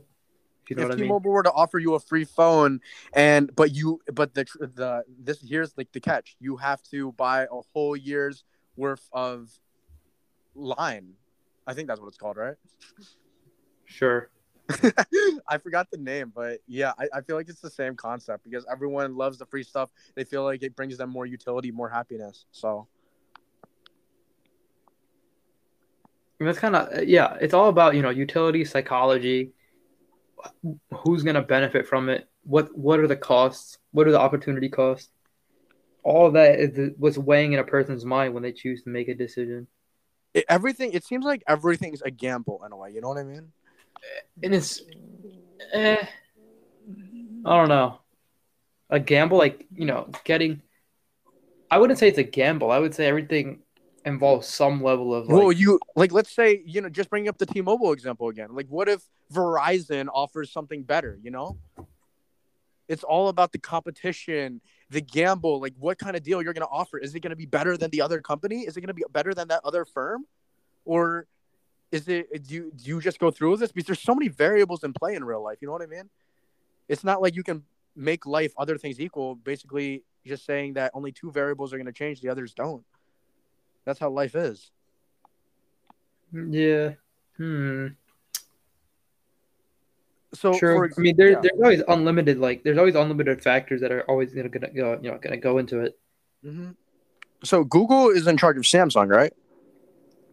If 0.67 0.71
you 0.71 0.75
know 0.75 0.81
if 0.83 0.89
what 0.89 0.93
I 0.93 0.95
mean. 0.97 1.05
T-Mobile 1.05 1.31
were 1.31 1.43
to 1.43 1.51
offer 1.51 1.79
you 1.79 1.93
a 1.93 1.99
free 1.99 2.25
phone, 2.25 2.81
and 3.13 3.55
but 3.55 3.73
you 3.73 4.01
but 4.13 4.33
the 4.33 4.45
the 4.59 5.03
this 5.17 5.39
here's 5.41 5.77
like 5.77 5.91
the 5.93 6.01
catch: 6.01 6.35
you 6.39 6.57
have 6.57 6.83
to 6.91 7.13
buy 7.13 7.43
a 7.43 7.61
whole 7.73 7.95
year's 7.95 8.43
worth 8.75 9.07
of 9.13 9.49
line. 10.55 11.13
I 11.65 11.73
think 11.73 11.87
that's 11.87 12.01
what 12.01 12.07
it's 12.07 12.17
called, 12.17 12.35
right? 12.35 12.55
Sure. 13.85 14.29
I 15.47 15.57
forgot 15.57 15.89
the 15.89 15.97
name, 15.97 16.33
but 16.35 16.59
yeah, 16.67 16.91
I, 16.99 17.07
I 17.13 17.21
feel 17.21 17.37
like 17.37 17.47
it's 17.47 17.61
the 17.61 17.69
same 17.69 17.95
concept 17.95 18.43
because 18.43 18.65
everyone 18.69 19.15
loves 19.15 19.37
the 19.37 19.45
free 19.45 19.63
stuff. 19.63 19.89
They 20.15 20.25
feel 20.25 20.43
like 20.43 20.61
it 20.63 20.75
brings 20.75 20.97
them 20.97 21.09
more 21.09 21.25
utility, 21.25 21.71
more 21.71 21.87
happiness. 21.87 22.45
So 22.51 22.87
that's 26.39 26.59
kind 26.59 26.75
of 26.75 27.05
yeah. 27.05 27.37
It's 27.39 27.53
all 27.53 27.69
about 27.69 27.95
you 27.95 28.01
know 28.01 28.09
utility, 28.09 28.65
psychology. 28.65 29.51
Who's 30.91 31.23
gonna 31.23 31.41
benefit 31.41 31.87
from 31.87 32.09
it? 32.09 32.27
What 32.43 32.75
what 32.77 32.99
are 32.99 33.07
the 33.07 33.15
costs? 33.15 33.77
What 33.91 34.07
are 34.07 34.11
the 34.11 34.19
opportunity 34.19 34.69
costs? 34.69 35.09
All 36.03 36.31
that 36.31 36.59
is 36.59 36.91
what's 36.97 37.17
weighing 37.17 37.53
in 37.53 37.59
a 37.59 37.63
person's 37.63 38.05
mind 38.05 38.33
when 38.33 38.43
they 38.43 38.53
choose 38.53 38.83
to 38.83 38.89
make 38.89 39.07
a 39.07 39.15
decision. 39.15 39.67
it, 40.33 40.45
everything 40.47 40.93
it 40.93 41.03
seems 41.03 41.25
like 41.25 41.43
everything's 41.47 42.01
a 42.01 42.11
gamble 42.11 42.63
in 42.65 42.71
a 42.71 42.77
way. 42.77 42.91
You 42.91 43.01
know 43.01 43.09
what 43.09 43.17
I 43.17 43.23
mean? 43.23 43.51
And 44.43 44.53
it's, 44.53 44.81
eh, 45.73 46.05
I 47.45 47.57
don't 47.57 47.69
know, 47.69 47.99
a 48.89 48.99
gamble 48.99 49.37
like 49.37 49.65
you 49.73 49.85
know 49.85 50.09
getting. 50.23 50.61
I 51.69 51.79
wouldn't 51.79 51.99
say 51.99 52.07
it's 52.07 52.17
a 52.17 52.23
gamble. 52.23 52.71
I 52.71 52.79
would 52.79 52.95
say 52.95 53.07
everything 53.07 53.63
involves 54.07 54.47
some 54.47 54.81
level 54.81 55.13
of 55.13 55.27
like, 55.27 55.37
well, 55.37 55.51
you 55.51 55.79
like 55.95 56.11
let's 56.11 56.31
say 56.31 56.63
you 56.65 56.81
know 56.81 56.89
just 56.89 57.09
bringing 57.09 57.29
up 57.29 57.37
the 57.37 57.45
T-Mobile 57.45 57.91
example 57.91 58.29
again. 58.29 58.55
Like, 58.55 58.67
what 58.67 58.87
if 58.87 59.03
Verizon 59.31 60.07
offers 60.11 60.51
something 60.51 60.83
better? 60.83 61.19
You 61.21 61.31
know, 61.31 61.57
it's 62.87 63.03
all 63.03 63.27
about 63.27 63.51
the 63.51 63.59
competition, 63.59 64.61
the 64.89 65.01
gamble. 65.01 65.59
Like, 65.59 65.73
what 65.77 65.99
kind 65.99 66.15
of 66.15 66.23
deal 66.23 66.41
you're 66.41 66.53
going 66.53 66.67
to 66.67 66.71
offer? 66.71 66.97
Is 66.97 67.13
it 67.13 67.19
going 67.19 67.31
to 67.31 67.35
be 67.35 67.45
better 67.45 67.77
than 67.77 67.91
the 67.91 68.01
other 68.01 68.21
company? 68.21 68.61
Is 68.61 68.77
it 68.77 68.81
going 68.81 68.87
to 68.87 68.93
be 68.93 69.03
better 69.11 69.33
than 69.33 69.49
that 69.49 69.61
other 69.65 69.83
firm, 69.85 70.25
or 70.85 71.27
is 71.91 72.07
it 72.07 72.47
do 72.47 72.55
you, 72.55 72.71
do 72.75 72.83
you 72.85 73.01
just 73.01 73.19
go 73.19 73.29
through 73.29 73.51
with 73.51 73.59
this 73.59 73.71
because 73.71 73.87
there's 73.87 74.01
so 74.01 74.15
many 74.15 74.29
variables 74.29 74.83
in 74.83 74.93
play 74.93 75.15
in 75.15 75.23
real 75.23 75.43
life? 75.43 75.57
You 75.61 75.67
know 75.67 75.73
what 75.73 75.83
I 75.83 75.87
mean? 75.87 76.09
It's 76.87 77.03
not 77.03 77.21
like 77.21 77.35
you 77.35 77.43
can 77.43 77.63
make 77.95 78.25
life 78.25 78.53
other 78.57 78.77
things 78.77 79.01
equal. 79.01 79.35
Basically, 79.35 80.03
just 80.25 80.45
saying 80.45 80.73
that 80.73 80.91
only 80.93 81.11
two 81.11 81.29
variables 81.31 81.73
are 81.73 81.77
going 81.77 81.87
to 81.87 81.91
change, 81.91 82.21
the 82.21 82.29
others 82.29 82.53
don't. 82.53 82.83
That's 83.87 83.99
how 83.99 84.09
life 84.09 84.35
is. 84.35 84.69
yeah. 86.33 86.91
Hmm. 87.37 87.87
So, 90.33 90.51
Sure. 90.51 90.89
for 90.89 90.99
I 90.99 91.01
mean, 91.01 91.15
there, 91.15 91.31
yeah. 91.31 91.39
there's 91.41 91.53
always 91.63 91.83
unlimited 91.87 92.37
like 92.37 92.63
there's 92.63 92.77
always 92.77 92.95
unlimited 92.95 93.41
factors 93.41 93.79
that 93.79 93.93
are 93.93 94.01
always 94.09 94.33
gonna, 94.33 94.49
gonna 94.49 94.69
go 94.71 94.99
you 95.01 95.09
know 95.09 95.17
gonna 95.19 95.37
go 95.37 95.57
into 95.57 95.79
it. 95.79 95.97
Mhm. 96.45 96.75
So 97.45 97.63
Google 97.63 98.09
is 98.09 98.27
in 98.27 98.35
charge 98.35 98.57
of 98.57 98.63
Samsung, 98.63 99.07
right? 99.07 99.31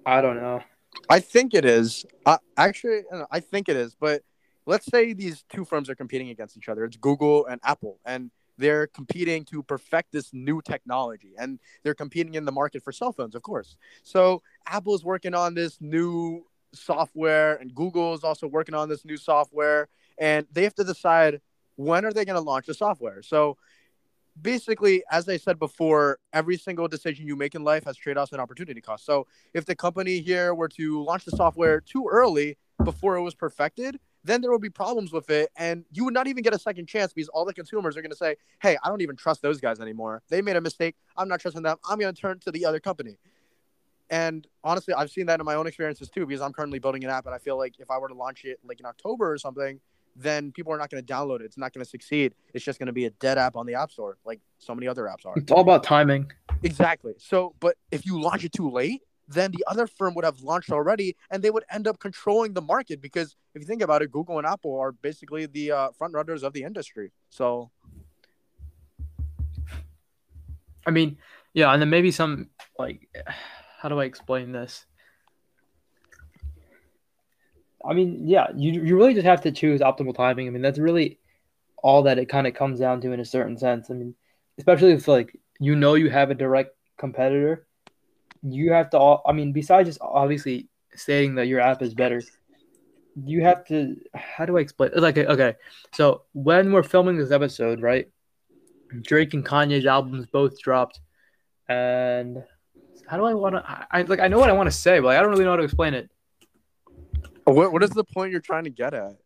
I 0.05 0.21
don't 0.21 0.37
know. 0.37 0.61
I 1.09 1.21
think 1.21 1.55
it 1.55 1.65
is. 1.65 2.05
Uh, 2.27 2.39
actually, 2.57 3.03
I 3.31 3.39
think 3.39 3.69
it 3.69 3.77
is. 3.77 3.95
But 3.95 4.23
let's 4.67 4.87
say 4.87 5.13
these 5.13 5.45
two 5.49 5.65
firms 5.65 5.89
are 5.89 5.95
competing 5.95 6.31
against 6.31 6.57
each 6.57 6.69
other. 6.69 6.85
It's 6.85 6.97
Google 6.97 7.47
and 7.47 7.61
Apple, 7.63 8.01
and 8.05 8.33
they're 8.59 8.87
competing 8.87 9.45
to 9.47 9.63
perfect 9.63 10.13
this 10.13 10.33
new 10.33 10.61
technology, 10.63 11.33
and 11.39 11.59
they're 11.83 11.95
competing 11.95 12.35
in 12.35 12.45
the 12.45 12.53
market 12.53 12.83
for 12.83 12.93
cell 12.93 13.13
phones, 13.13 13.35
of 13.35 13.43
course. 13.43 13.77
So 14.03 14.43
Apple 14.67 14.95
is 14.95 15.05
working 15.05 15.35
on 15.35 15.55
this 15.55 15.81
new 15.81 16.47
software, 16.73 17.57
and 17.57 17.75
Google 17.75 18.15
is 18.15 18.25
also 18.25 18.47
working 18.47 18.75
on 18.75 18.89
this 18.89 19.05
new 19.05 19.17
software, 19.17 19.89
and 20.19 20.47
they 20.53 20.63
have 20.65 20.75
to 20.75 20.85
decide 20.85 21.41
when 21.77 22.05
are 22.05 22.13
they 22.13 22.25
going 22.25 22.37
to 22.37 22.41
launch 22.41 22.67
the 22.67 22.75
software. 22.75 23.23
So 23.23 23.57
basically, 24.41 25.03
as 25.11 25.29
I 25.29 25.37
said 25.37 25.59
before, 25.59 26.19
every 26.33 26.57
single 26.57 26.89
decision 26.89 27.27
you 27.27 27.37
make 27.37 27.55
in 27.55 27.65
life 27.65 27.85
has 27.85 27.97
trade 27.97 28.17
offs 28.17 28.33
and 28.33 28.41
opportunity 28.41 28.81
costs. 28.81 29.07
So 29.07 29.27
if 29.53 29.65
the 29.65 29.75
company 29.75 30.21
here 30.21 30.55
were 30.55 30.69
to 30.71 31.03
launch 31.03 31.25
the 31.25 31.37
software 31.37 31.81
too 31.81 32.09
early 32.11 32.57
before 32.83 33.17
it 33.17 33.23
was 33.23 33.35
perfected, 33.35 33.99
then 34.25 34.41
there 34.41 34.51
will 34.51 34.59
be 34.59 34.71
problems 34.71 35.13
with 35.13 35.31
it. 35.31 35.51
And 35.57 35.85
you 35.93 36.05
would 36.05 36.15
not 36.15 36.27
even 36.27 36.43
get 36.43 36.55
a 36.55 36.59
second 36.59 36.87
chance 36.87 37.13
because 37.13 37.29
all 37.29 37.45
the 37.45 37.55
consumers 37.55 37.97
are 37.97 38.03
going 38.03 38.11
to 38.11 38.17
say, 38.17 38.37
hey, 38.61 38.77
I 38.83 38.89
don't 38.89 39.03
even 39.03 39.17
trust 39.17 39.43
those 39.43 39.61
guys 39.61 39.81
anymore. 39.81 40.23
They 40.29 40.43
made 40.43 40.57
a 40.57 40.61
mistake. 40.61 40.97
I'm 41.17 41.29
not 41.29 41.41
trusting 41.41 41.63
them. 41.63 41.77
I'm 41.89 41.99
going 41.99 42.13
to 42.13 42.21
turn 42.21 42.39
to 42.41 42.51
the 42.51 42.65
other 42.65 42.81
company. 42.81 43.17
And 44.11 44.47
honestly, 44.63 44.95
I've 44.95 45.11
seen 45.11 45.27
that 45.27 45.41
in 45.41 45.47
my 45.47 45.55
own 45.55 45.67
experiences 45.67 46.09
too 46.11 46.27
because 46.27 46.41
I'm 46.41 46.53
currently 46.53 46.79
building 46.79 47.05
an 47.05 47.11
app. 47.11 47.27
And 47.27 47.35
I 47.35 47.39
feel 47.39 47.59
like 47.59 47.75
if 47.79 47.91
I 47.91 47.99
were 47.99 48.09
to 48.09 48.15
launch 48.15 48.45
it 48.45 48.59
like 48.65 48.81
in 48.81 48.87
October 48.87 49.33
or 49.33 49.39
something, 49.39 49.81
then 50.17 50.53
people 50.53 50.73
are 50.73 50.79
not 50.79 50.91
going 50.91 51.05
to 51.05 51.13
download 51.13 51.41
it. 51.41 51.47
It's 51.47 51.59
not 51.59 51.73
going 51.73 51.85
to 51.85 51.91
succeed. 51.91 52.35
It's 52.53 52.65
just 52.65 52.79
going 52.79 52.87
to 52.87 52.93
be 52.93 53.07
a 53.07 53.11
dead 53.11 53.39
app 53.39 53.57
on 53.57 53.67
the 53.67 53.75
App 53.75 53.91
Store, 53.91 54.17
like 54.25 54.41
so 54.59 54.75
many 54.75 54.87
other 54.87 55.05
apps 55.05 55.27
are. 55.27 55.35
It's 55.37 55.51
all 55.51 55.61
about 55.61 55.83
timing. 55.83 56.31
Exactly. 56.63 57.15
So, 57.19 57.55
but 57.61 57.77
if 57.91 58.07
you 58.07 58.21
launch 58.21 58.45
it 58.45 58.53
too 58.53 58.71
late, 58.71 59.03
then 59.35 59.51
the 59.51 59.65
other 59.67 59.87
firm 59.87 60.15
would 60.15 60.25
have 60.25 60.41
launched 60.41 60.71
already, 60.71 61.17
and 61.31 61.43
they 61.43 61.51
would 61.51 61.65
end 61.71 61.87
up 61.87 61.99
controlling 61.99 62.55
the 62.55 62.63
market 62.63 63.01
because 63.01 63.37
if 63.55 63.61
you 63.61 63.67
think 63.67 63.83
about 63.83 64.03
it, 64.03 64.11
Google 64.11 64.39
and 64.39 64.47
Apple 64.47 64.79
are 64.79 64.93
basically 64.93 65.47
the 65.47 65.73
uh, 65.73 65.91
front 65.93 66.15
runners 66.15 66.43
of 66.43 66.53
the 66.53 66.63
industry. 66.63 67.13
So, 67.31 67.71
I 70.87 70.91
mean, 70.91 71.19
yeah, 71.53 71.73
and 71.73 71.81
then 71.81 71.91
maybe 71.91 72.11
some 72.11 72.51
like 72.79 73.09
how 73.81 73.89
do 73.89 74.01
I 74.01 74.05
explain 74.05 74.53
this? 74.53 74.87
I 77.85 77.93
mean, 77.93 78.27
yeah, 78.27 78.47
you 78.57 78.73
you 78.83 78.97
really 78.97 79.15
just 79.15 79.27
have 79.27 79.43
to 79.43 79.53
choose 79.53 79.81
optimal 79.81 80.15
timing. 80.15 80.47
I 80.47 80.51
mean, 80.51 80.63
that's 80.63 80.79
really 80.79 81.19
all 81.83 82.03
that 82.05 82.19
it 82.19 82.31
kind 82.31 82.47
of 82.47 82.55
comes 82.55 82.81
down 82.81 83.01
to 83.03 83.13
in 83.13 83.21
a 83.21 83.25
certain 83.25 83.59
sense. 83.59 83.91
I 83.91 83.95
mean, 83.95 84.15
especially 84.59 84.93
if 84.93 85.07
like 85.07 85.39
you 85.61 85.77
know 85.77 85.95
you 85.95 86.09
have 86.11 86.31
a 86.31 86.35
direct 86.35 86.77
competitor, 86.97 87.67
you 88.45 88.73
have 88.73 88.91
to 88.91 88.99
all 88.99 89.23
I 89.27 89.33
mean, 89.33 89.53
besides 89.53 89.89
just 89.89 90.01
obviously 90.01 90.69
stating 90.95 91.35
that 91.37 91.47
your 91.47 91.61
app 91.61 91.83
is 91.83 91.95
better, 91.95 92.23
you 93.25 93.43
have 93.43 93.65
to 93.67 93.97
how 94.15 94.45
do 94.47 94.59
I 94.59 94.61
explain 94.61 94.91
like 94.97 95.17
okay, 95.19 95.55
so 95.93 96.23
when 96.33 96.73
we're 96.73 96.83
filming 96.83 97.17
this 97.17 97.31
episode, 97.31 97.81
right? 97.81 98.09
Drake 99.03 99.35
and 99.35 99.45
Kanye's 99.45 99.87
albums 99.87 100.27
both 100.27 100.61
dropped, 100.61 101.01
and 101.69 102.45
how 103.09 103.17
do 103.17 103.25
I 103.25 103.35
want 103.35 103.57
to? 103.57 103.63
I, 103.67 103.87
I 103.91 104.03
like 104.03 104.21
I 104.21 104.29
know 104.29 104.39
what 104.39 104.51
I 104.51 104.53
want 104.53 104.71
to 104.71 104.77
say, 104.77 105.01
but 105.01 105.07
like, 105.07 105.19
I 105.19 105.21
don't 105.21 105.31
really 105.31 105.45
know 105.45 105.51
how 105.51 105.57
to 105.57 105.65
explain 105.65 105.95
it. 105.95 106.11
what 107.45 107.73
what 107.73 107.83
is 107.83 107.91
the 107.91 108.05
point 108.05 108.31
you're 108.31 108.41
trying 108.41 108.65
to 108.65 108.71
get 108.71 108.95
at? 108.95 109.17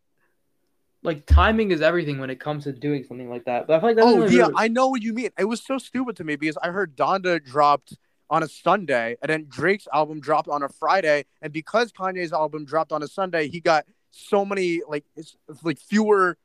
Like 1.03 1.27
timing 1.27 1.71
is 1.71 1.81
everything 1.81 2.19
when 2.19 2.31
it 2.31 2.41
comes 2.41 2.65
to 2.65 2.73
doing 2.73 3.05
something 3.05 3.29
like 3.29 3.45
that. 3.45 3.67
But 3.67 3.75
I 3.75 3.81
feel 3.81 3.89
like 3.91 3.97
that's 3.97 4.07
Oh 4.09 4.19
really 4.19 4.37
yeah, 4.37 4.43
really- 4.45 4.55
I 4.57 4.69
know 4.69 4.89
what 4.89 5.03
you 5.03 5.13
mean. 5.13 5.31
It 5.39 5.45
was 5.45 5.63
so 5.65 5.79
stupid 5.79 6.17
to 6.17 6.25
me 6.25 6.37
because 6.37 6.57
I 6.63 6.69
heard 6.69 6.97
Donda 6.97 7.45
dropped 7.45 7.97
on 8.31 8.43
a 8.43 8.49
Sunday, 8.49 9.17
and 9.23 9.31
then 9.31 9.47
Drake's 9.49 9.89
album 9.93 10.21
dropped 10.21 10.49
on 10.49 10.63
a 10.63 10.69
Friday, 10.69 11.25
and 11.43 11.53
because 11.53 11.93
Kanye's 11.93 12.33
album 12.33 12.65
dropped 12.65 12.93
on 12.93 13.03
a 13.03 13.09
Sunday, 13.09 13.49
he 13.49 13.61
got 13.61 13.87
so 14.11 14.45
many 14.45 14.83
like 14.89 15.05
it's, 15.17 15.37
it's 15.49 15.63
like 15.65 15.79
fewer 15.79 16.37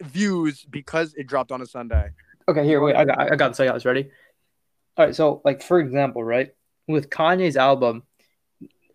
views 0.00 0.64
because 0.68 1.14
it 1.14 1.26
dropped 1.26 1.52
on 1.52 1.62
a 1.62 1.66
Sunday. 1.66 2.10
Okay, 2.48 2.64
here, 2.64 2.80
wait, 2.80 2.96
I 2.96 3.04
got, 3.04 3.32
I 3.32 3.36
got 3.36 3.54
second. 3.54 3.70
I 3.70 3.74
was 3.74 3.84
ready. 3.84 4.10
All 4.96 5.06
right, 5.06 5.14
so 5.14 5.40
like 5.44 5.62
for 5.62 5.78
example, 5.78 6.24
right, 6.24 6.52
with 6.88 7.10
Kanye's 7.10 7.56
album, 7.56 8.02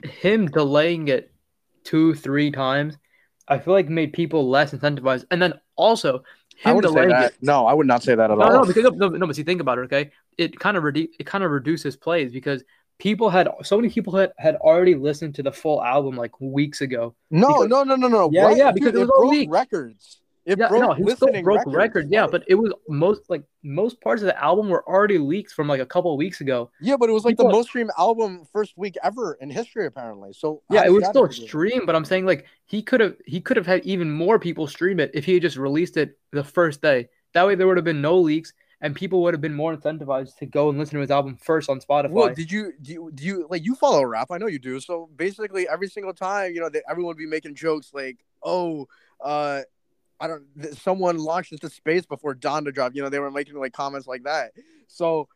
him 0.04 0.48
delaying 0.48 1.08
it 1.08 1.32
two, 1.84 2.14
three 2.14 2.52
times, 2.52 2.98
I 3.48 3.60
feel 3.60 3.74
like 3.74 3.88
made 3.88 4.12
people 4.14 4.50
less 4.50 4.74
incentivized, 4.74 5.26
and 5.32 5.42
then 5.42 5.54
also 5.76 6.24
I 6.66 6.70
him 6.70 6.76
wouldn't 6.76 6.94
say 6.94 7.02
delaying 7.02 7.10
that. 7.22 7.32
it. 7.32 7.38
No, 7.42 7.66
I 7.66 7.74
would 7.74 7.88
not 7.88 8.04
say 8.04 8.14
that 8.16 8.30
at 8.30 8.38
No, 8.38 8.44
all. 8.44 8.52
no, 8.52 8.66
because 8.66 8.84
no, 8.84 8.90
no, 8.90 9.08
no, 9.10 9.28
but 9.28 9.36
see, 9.36 9.44
think 9.44 9.62
about 9.62 9.78
it. 9.78 9.84
Okay, 9.84 10.12
it 10.38 10.60
kind 10.60 10.78
of 10.78 10.84
redu- 10.84 11.10
it 11.20 11.26
kind 11.26 11.44
of 11.44 11.52
reduces 11.52 11.96
plays 11.96 12.32
because 12.32 12.64
people 13.00 13.30
had 13.30 13.48
so 13.64 13.76
many 13.78 13.90
people 13.90 14.16
had, 14.16 14.32
had 14.38 14.56
already 14.56 14.96
listened 14.96 15.36
to 15.36 15.44
the 15.44 15.52
full 15.52 15.84
album 15.84 16.16
like 16.16 16.40
weeks 16.42 16.82
ago. 16.82 17.16
No, 17.30 17.48
Because- 17.48 17.68
no, 17.70 17.84
no, 17.84 17.96
no, 17.96 18.08
no. 18.08 18.30
Yeah, 18.32 18.46
What? 18.46 18.58
yeah, 18.58 18.72
because 18.72 18.92
Dude, 18.94 19.02
it 19.02 19.08
was 19.08 19.10
it 19.44 19.48
broke 19.48 19.54
records. 19.62 20.20
It 20.46 20.58
yeah, 20.58 20.70
broke 20.70 20.82
no, 20.82 20.94
he 20.94 21.04
still 21.14 21.28
broke 21.44 21.58
records. 21.58 21.76
records. 21.76 22.08
Yeah, 22.10 22.26
but 22.26 22.46
it 22.48 22.56
was 22.56 22.72
most 22.88 23.30
like 23.30 23.44
most 23.64 24.00
parts 24.00 24.22
of 24.22 24.28
the 24.28 24.42
album 24.42 24.70
were 24.70 24.88
already 24.88 25.18
leaked 25.18 25.52
from 25.52 25.68
like 25.68 25.82
a 25.82 25.86
couple 25.86 26.14
of 26.14 26.18
weeks 26.18 26.40
ago. 26.40 26.72
yeah, 26.80 26.96
but 26.96 27.10
it 27.10 27.12
was 27.12 27.26
like 27.26 27.36
the 27.36 27.44
most 27.44 27.68
streamed 27.68 27.92
album 27.98 28.46
first 28.54 28.78
week 28.78 28.96
ever 29.04 29.38
in 29.42 29.50
history, 29.50 29.86
apparently. 29.88 30.32
So 30.32 30.62
Yeah, 30.72 30.86
it 30.86 30.90
was 30.94 31.04
still 31.06 31.24
have 31.26 31.32
to 31.32 31.36
do 31.38 31.42
with 31.42 31.48
it? 31.48 31.50
streamed, 31.50 31.86
but 31.86 31.96
I'm 31.98 32.06
saying 32.06 32.26
like 32.26 32.46
he 32.66 32.82
could 32.82 33.02
have 33.02 33.16
he 33.26 33.42
could 33.42 33.58
have 33.58 33.68
had 33.68 33.86
even 33.86 34.10
more 34.10 34.40
people 34.40 34.68
stream 34.68 35.02
it 35.02 35.12
if 35.14 35.26
he 35.26 35.34
had 35.34 35.42
just 35.42 35.58
released 35.58 35.98
it 35.98 36.18
the 36.32 36.46
first 36.46 36.82
day 36.82 37.10
That 37.34 37.46
way, 37.46 37.56
there 37.56 37.68
would 37.68 37.76
have 37.78 37.84
been 37.84 38.02
no 38.02 38.18
leaks, 38.18 38.54
and 38.82 38.96
people 38.96 39.24
would 39.24 39.34
have 39.34 39.42
been 39.42 39.56
more 39.56 39.76
incentivized 39.76 40.38
to 40.38 40.46
go 40.46 40.70
and 40.70 40.78
listen 40.78 40.96
to 40.96 41.02
his 41.02 41.12
album 41.12 41.36
first 41.36 41.70
on 41.70 41.80
Spotify. 41.80 42.10
Well, 42.12 42.34
did 42.34 42.52
you 42.52 42.74
do 42.82 42.94
you, 42.94 43.12
do 43.14 43.24
you 43.24 43.48
like 43.50 43.66
you 43.66 43.76
follow 43.76 44.04
rap? 44.04 44.30
I 44.32 44.38
know 44.38 44.48
you 44.48 44.60
do. 44.60 44.80
So 44.80 45.10
basically, 45.16 45.68
every 45.68 45.90
single 45.90 46.14
time, 46.14 46.54
you 46.54 46.62
know, 46.62 46.70
that 46.70 46.84
everyone 46.90 47.10
would 47.10 47.18
be 47.18 47.26
making 47.26 47.56
jokes 47.56 47.92
like, 47.94 48.18
"Oh, 48.44 48.88
uh, 49.24 49.62
I 50.20 50.28
don't." 50.28 50.44
Someone 50.78 51.18
launched 51.18 51.54
into 51.54 51.70
space 51.70 52.06
before 52.06 52.36
Donda 52.36 52.74
dropped. 52.74 52.96
You 52.96 53.02
know, 53.02 53.10
they 53.10 53.20
were 53.20 53.32
making 53.32 53.56
like 53.56 53.74
comments 53.74 54.08
like 54.08 54.24
that. 54.24 54.52
So 54.88 55.28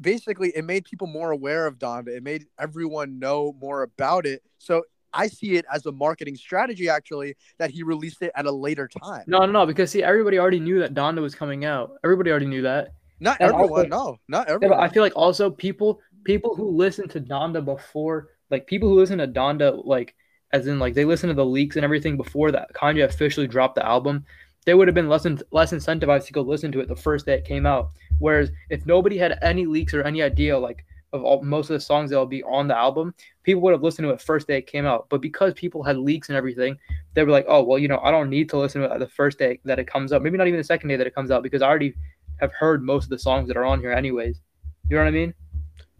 basically, 0.00 0.50
it 0.56 0.64
made 0.64 0.84
people 0.84 1.06
more 1.06 1.30
aware 1.30 1.66
of 1.66 1.78
Donda. 1.78 2.08
It 2.08 2.22
made 2.22 2.46
everyone 2.58 3.18
know 3.18 3.54
more 3.60 3.82
about 3.82 4.24
it. 4.24 4.42
So 4.58 4.84
I 5.16 5.26
see 5.28 5.56
it 5.56 5.64
as 5.72 5.86
a 5.86 5.92
marketing 5.92 6.36
strategy, 6.36 6.88
actually, 6.88 7.36
that 7.58 7.70
he 7.70 7.82
released 7.82 8.22
it 8.22 8.32
at 8.34 8.46
a 8.46 8.52
later 8.52 8.88
time. 8.88 9.24
no, 9.26 9.38
no, 9.40 9.46
no, 9.46 9.66
because 9.66 9.90
see, 9.90 10.02
everybody 10.02 10.38
already 10.38 10.60
knew 10.60 10.78
that 10.80 10.94
Donda 10.94 11.20
was 11.22 11.34
coming 11.34 11.64
out. 11.64 11.92
Everybody 12.04 12.30
already 12.30 12.46
knew 12.46 12.62
that. 12.62 12.90
Not 13.20 13.38
And 13.40 13.50
everyone. 13.52 13.70
also- 13.92 14.10
no, 14.12 14.18
not 14.28 14.46
Yeah, 14.48 14.54
everyone. 14.54 14.78
but 14.78 14.84
I 14.84 14.88
feel 14.88 15.02
like 15.02 15.16
also 15.16 15.50
people 15.50 16.00
people 16.24 16.56
who 16.56 16.68
listen 16.70 17.08
to 17.08 17.20
Donda 17.20 17.64
before, 17.64 18.28
like 18.50 18.66
people 18.66 18.88
who 18.88 18.96
listen 18.96 19.18
to 19.18 19.28
Donda, 19.28 19.80
like 19.86 20.14
as 20.52 20.66
in 20.66 20.78
like 20.78 20.92
they 20.94 21.04
listen 21.04 21.28
to 21.28 21.34
the 21.34 21.44
leaks 21.46 21.76
and 21.76 21.84
everything 21.84 22.16
before 22.16 22.50
that 22.52 22.72
Kanye 22.74 23.04
officially 23.04 23.46
dropped 23.46 23.76
the 23.76 23.86
album, 23.86 24.24
they 24.64 24.74
would 24.74 24.88
have 24.88 24.94
been 24.94 25.08
less 25.08 25.24
in, 25.24 25.40
less 25.52 25.72
incentivized 25.72 26.26
to 26.26 26.32
go 26.32 26.42
listen 26.42 26.72
to 26.72 26.80
it 26.80 26.88
the 26.88 26.96
first 26.96 27.26
day 27.26 27.34
it 27.34 27.44
came 27.44 27.64
out. 27.64 27.90
Whereas 28.18 28.50
if 28.70 28.84
nobody 28.86 29.16
had 29.16 29.38
any 29.40 29.66
leaks 29.66 29.94
or 29.94 30.02
any 30.02 30.20
idea 30.22 30.58
like 30.58 30.84
of 31.12 31.22
all, 31.22 31.42
most 31.42 31.70
of 31.70 31.74
the 31.74 31.80
songs 31.80 32.10
that 32.10 32.16
will 32.16 32.26
be 32.26 32.42
on 32.42 32.68
the 32.68 32.76
album, 32.76 33.14
people 33.42 33.62
would 33.62 33.72
have 33.72 33.82
listened 33.82 34.06
to 34.06 34.10
it 34.10 34.20
first 34.20 34.46
day 34.46 34.58
it 34.58 34.66
came 34.66 34.86
out. 34.86 35.06
But 35.08 35.20
because 35.20 35.54
people 35.54 35.82
had 35.82 35.96
leaks 35.96 36.28
and 36.28 36.36
everything, 36.36 36.78
they 37.14 37.24
were 37.24 37.30
like, 37.30 37.46
oh 37.48 37.62
well, 37.62 37.78
you 37.78 37.88
know, 37.88 37.98
I 38.02 38.10
don't 38.10 38.30
need 38.30 38.48
to 38.50 38.58
listen 38.58 38.82
to 38.82 38.92
it 38.92 38.98
the 38.98 39.08
first 39.08 39.38
day 39.38 39.60
that 39.64 39.78
it 39.78 39.86
comes 39.86 40.12
out. 40.12 40.22
Maybe 40.22 40.36
not 40.36 40.46
even 40.46 40.58
the 40.58 40.64
second 40.64 40.88
day 40.88 40.96
that 40.96 41.06
it 41.06 41.14
comes 41.14 41.30
out 41.30 41.42
because 41.42 41.62
I 41.62 41.68
already 41.68 41.94
have 42.40 42.52
heard 42.52 42.82
most 42.82 43.04
of 43.04 43.10
the 43.10 43.18
songs 43.18 43.48
that 43.48 43.56
are 43.56 43.64
on 43.64 43.80
here 43.80 43.92
anyways. 43.92 44.40
You 44.88 44.96
know 44.96 45.02
what 45.02 45.08
I 45.08 45.12
mean? 45.12 45.34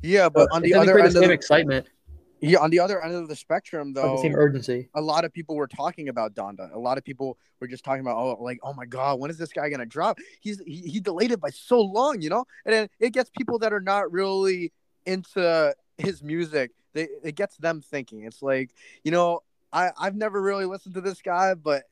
yeah, 0.03 0.29
but 0.29 0.49
on 0.53 0.63
the 0.63 0.75
other 0.75 0.99
end 0.99 1.13
the 1.13 1.19
of 1.19 1.23
same 1.23 1.29
the, 1.29 1.35
excitement, 1.35 1.87
yeah, 2.41 2.59
on 2.59 2.71
the 2.71 2.79
other 2.79 3.03
end 3.03 3.15
of 3.15 3.29
the 3.29 3.37
spectrum, 3.37 3.93
though, 3.93 4.17
the 4.17 4.23
same 4.23 4.35
urgency. 4.35 4.89
a 4.95 5.01
lot 5.01 5.25
of 5.25 5.33
people 5.33 5.57
were 5.57 5.67
talking 5.67 6.09
about 6.09 6.35
Donda. 6.35 6.73
A 6.75 6.79
lot 6.79 6.99
of 6.99 7.05
people 7.05 7.39
were 7.61 7.67
just 7.67 7.85
talking 7.85 8.01
about, 8.01 8.17
oh, 8.17 8.43
like, 8.43 8.59
oh 8.63 8.75
my 8.75 8.85
god, 8.85 9.19
when 9.19 9.31
is 9.31 9.39
this 9.39 9.53
guy 9.53 9.69
gonna 9.71 9.87
drop? 9.87 10.19
He's 10.41 10.61
he, 10.61 10.83
he 10.83 11.01
delayed 11.01 11.33
it 11.33 11.41
by 11.41 11.51
so 11.51 11.81
long, 11.81 12.21
you 12.21 12.29
know. 12.29 12.45
And 12.65 12.75
then 12.75 12.89
it 13.01 13.13
gets 13.13 13.31
people 13.31 13.59
that 13.61 13.73
are 13.73 13.81
not 13.81 14.13
really 14.13 14.73
into 15.07 15.75
his 15.99 16.23
music. 16.23 16.73
They 16.93 17.09
it 17.23 17.35
gets 17.35 17.57
them 17.57 17.81
thinking. 17.81 18.25
It's 18.25 18.43
like, 18.43 18.75
you 19.05 19.11
know, 19.11 19.41
I 19.73 19.91
I've 19.99 20.17
never 20.17 20.41
really 20.41 20.65
listened 20.65 20.95
to 20.95 21.01
this 21.01 21.23
guy, 21.23 21.55
but 21.55 21.85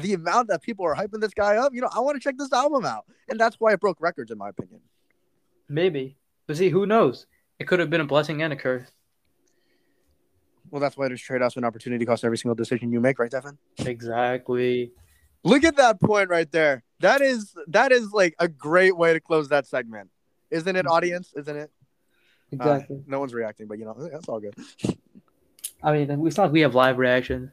the 0.00 0.14
amount 0.14 0.48
that 0.48 0.62
people 0.62 0.86
are 0.86 0.94
hyping 0.94 1.20
this 1.20 1.34
guy 1.34 1.56
up, 1.56 1.74
you 1.74 1.80
know, 1.80 1.90
I 1.94 2.00
want 2.00 2.16
to 2.16 2.20
check 2.20 2.36
this 2.38 2.52
album 2.52 2.84
out, 2.84 3.04
and 3.28 3.38
that's 3.38 3.56
why 3.60 3.72
it 3.72 3.80
broke 3.80 4.00
records, 4.00 4.30
in 4.30 4.38
my 4.38 4.48
opinion. 4.48 4.80
Maybe, 5.68 6.16
but 6.46 6.56
see, 6.56 6.70
who 6.70 6.86
knows? 6.86 7.26
It 7.58 7.64
could 7.66 7.80
have 7.80 7.90
been 7.90 8.00
a 8.00 8.06
blessing 8.06 8.42
and 8.42 8.52
a 8.52 8.56
curse. 8.56 8.90
Well, 10.70 10.80
that's 10.80 10.96
why 10.96 11.08
there's 11.08 11.22
trade-offs 11.22 11.56
and 11.56 11.64
opportunity 11.64 12.04
cost 12.04 12.24
every 12.24 12.38
single 12.38 12.54
decision 12.54 12.90
you 12.90 13.00
make, 13.00 13.18
right, 13.18 13.30
Devin? 13.30 13.56
Exactly. 13.78 14.92
Look 15.44 15.62
at 15.64 15.76
that 15.76 16.00
point 16.00 16.28
right 16.28 16.50
there. 16.50 16.82
That 17.00 17.20
is 17.20 17.54
that 17.68 17.92
is 17.92 18.12
like 18.12 18.34
a 18.38 18.48
great 18.48 18.96
way 18.96 19.12
to 19.12 19.20
close 19.20 19.48
that 19.50 19.66
segment, 19.66 20.10
isn't 20.50 20.74
it, 20.74 20.86
mm-hmm. 20.86 20.92
audience? 20.92 21.32
Isn't 21.36 21.56
it? 21.56 21.70
Uh, 22.52 22.56
Exactly. 22.56 23.02
no 23.06 23.18
one's 23.20 23.34
reacting, 23.34 23.66
but 23.66 23.78
you 23.78 23.84
know 23.84 23.94
that's 24.12 24.28
all 24.28 24.40
good. 24.40 24.54
I 25.82 25.92
mean, 25.92 26.26
it's 26.26 26.36
not 26.36 26.44
like 26.44 26.52
we 26.52 26.60
have 26.60 26.74
live 26.74 26.96
reaction. 26.98 27.52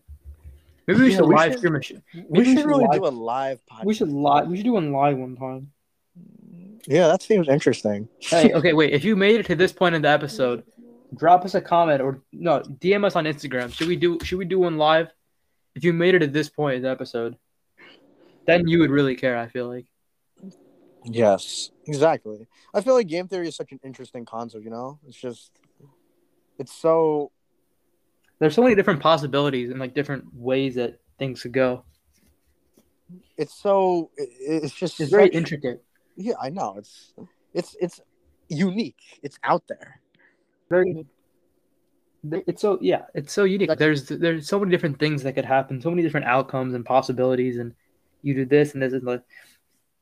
Maybe 0.88 1.00
we 1.02 1.10
Yeah, 1.12 1.16
should 1.18 1.26
we 1.28 1.36
live 1.36 1.52
should- 1.52 1.60
stream 1.60 1.76
a 1.76 1.82
sh- 1.82 1.92
We 2.14 2.24
Maybe 2.30 2.46
should 2.46 2.58
should 2.60 2.66
really 2.68 2.86
live- 2.86 3.00
do 3.02 3.08
a 3.08 3.10
live 3.10 3.60
podcast. 3.72 3.86
We 3.86 3.94
should 3.94 4.10
live. 4.12 4.48
We 4.48 4.58
should 4.58 4.66
do 4.66 4.74
one 4.74 4.92
live 4.92 5.18
one 5.18 5.36
time. 5.36 5.72
Yeah, 6.86 7.08
that 7.08 7.22
seems 7.22 7.48
interesting. 7.48 8.08
Hey, 8.20 8.54
okay, 8.58 8.74
wait. 8.74 8.92
If 8.94 9.04
you 9.06 9.16
made 9.16 9.40
it 9.40 9.46
to 9.48 9.56
this 9.56 9.72
point 9.72 9.96
in 9.96 10.02
the 10.02 10.10
episode, 10.10 10.64
drop 11.16 11.46
us 11.46 11.56
a 11.56 11.62
comment 11.62 12.02
or 12.02 12.22
no, 12.34 12.60
DM 12.60 13.06
us 13.06 13.16
on 13.16 13.24
Instagram. 13.26 13.74
Should 13.74 13.88
we 13.88 13.96
do? 13.96 14.20
Should 14.24 14.38
we 14.38 14.46
do 14.46 14.60
one 14.60 14.78
live? 14.78 15.08
If 15.76 15.84
you 15.84 15.94
made 15.94 16.14
it 16.16 16.20
to 16.20 16.28
this 16.28 16.50
point 16.50 16.76
in 16.76 16.82
the 16.84 16.90
episode, 16.90 17.36
then 18.46 18.68
you 18.68 18.80
would 18.80 18.92
really 18.92 19.16
care. 19.16 19.38
I 19.38 19.48
feel 19.48 19.68
like. 19.68 19.86
Yes, 21.06 21.72
exactly. 21.88 22.48
I 22.74 22.82
feel 22.82 22.94
like 22.96 23.08
game 23.08 23.28
theory 23.28 23.48
is 23.48 23.56
such 23.56 23.72
an 23.72 23.80
interesting 23.84 24.26
concept. 24.26 24.64
You 24.64 24.72
know, 24.72 25.00
it's 25.08 25.18
just, 25.18 25.52
it's 26.60 26.74
so 26.74 27.32
There's 28.40 28.56
so 28.56 28.64
many 28.64 28.76
different 28.76 29.00
possibilities 29.02 29.70
and 29.70 29.80
like 29.80 29.94
different 29.94 30.34
ways 30.34 30.76
that 30.76 31.00
things 31.20 31.42
could 31.42 31.54
go. 31.54 31.84
it's 33.38 33.54
so 33.54 34.10
it's 34.18 34.74
just 34.74 35.00
It's 35.00 35.12
very 35.12 35.26
such- 35.28 35.36
intricate. 35.36 35.84
Yeah, 36.16 36.36
I 36.42 36.50
know. 36.50 36.76
It's 36.78 37.14
it's 37.54 37.76
it's 37.80 38.02
unique. 38.50 39.20
It's 39.24 39.38
out 39.44 39.64
there. 39.68 40.00
Very. 40.70 41.06
It's 42.32 42.62
so 42.62 42.78
yeah, 42.82 43.04
it's 43.16 43.34
so 43.34 43.44
unique. 43.44 43.70
There's 43.78 44.08
there's 44.08 44.48
so 44.48 44.60
many 44.60 44.72
different 44.72 44.98
things 45.00 45.24
that 45.24 45.34
could 45.34 45.44
happen, 45.46 45.82
so 45.82 45.90
many 45.90 46.04
different 46.04 46.26
outcomes 46.28 46.74
and 46.74 46.86
possibilities, 46.86 47.58
and 47.58 47.74
you 48.22 48.34
do 48.34 48.46
this 48.46 48.74
and 48.74 48.82
this 48.82 48.94
and 48.94 49.04
like, 49.04 49.24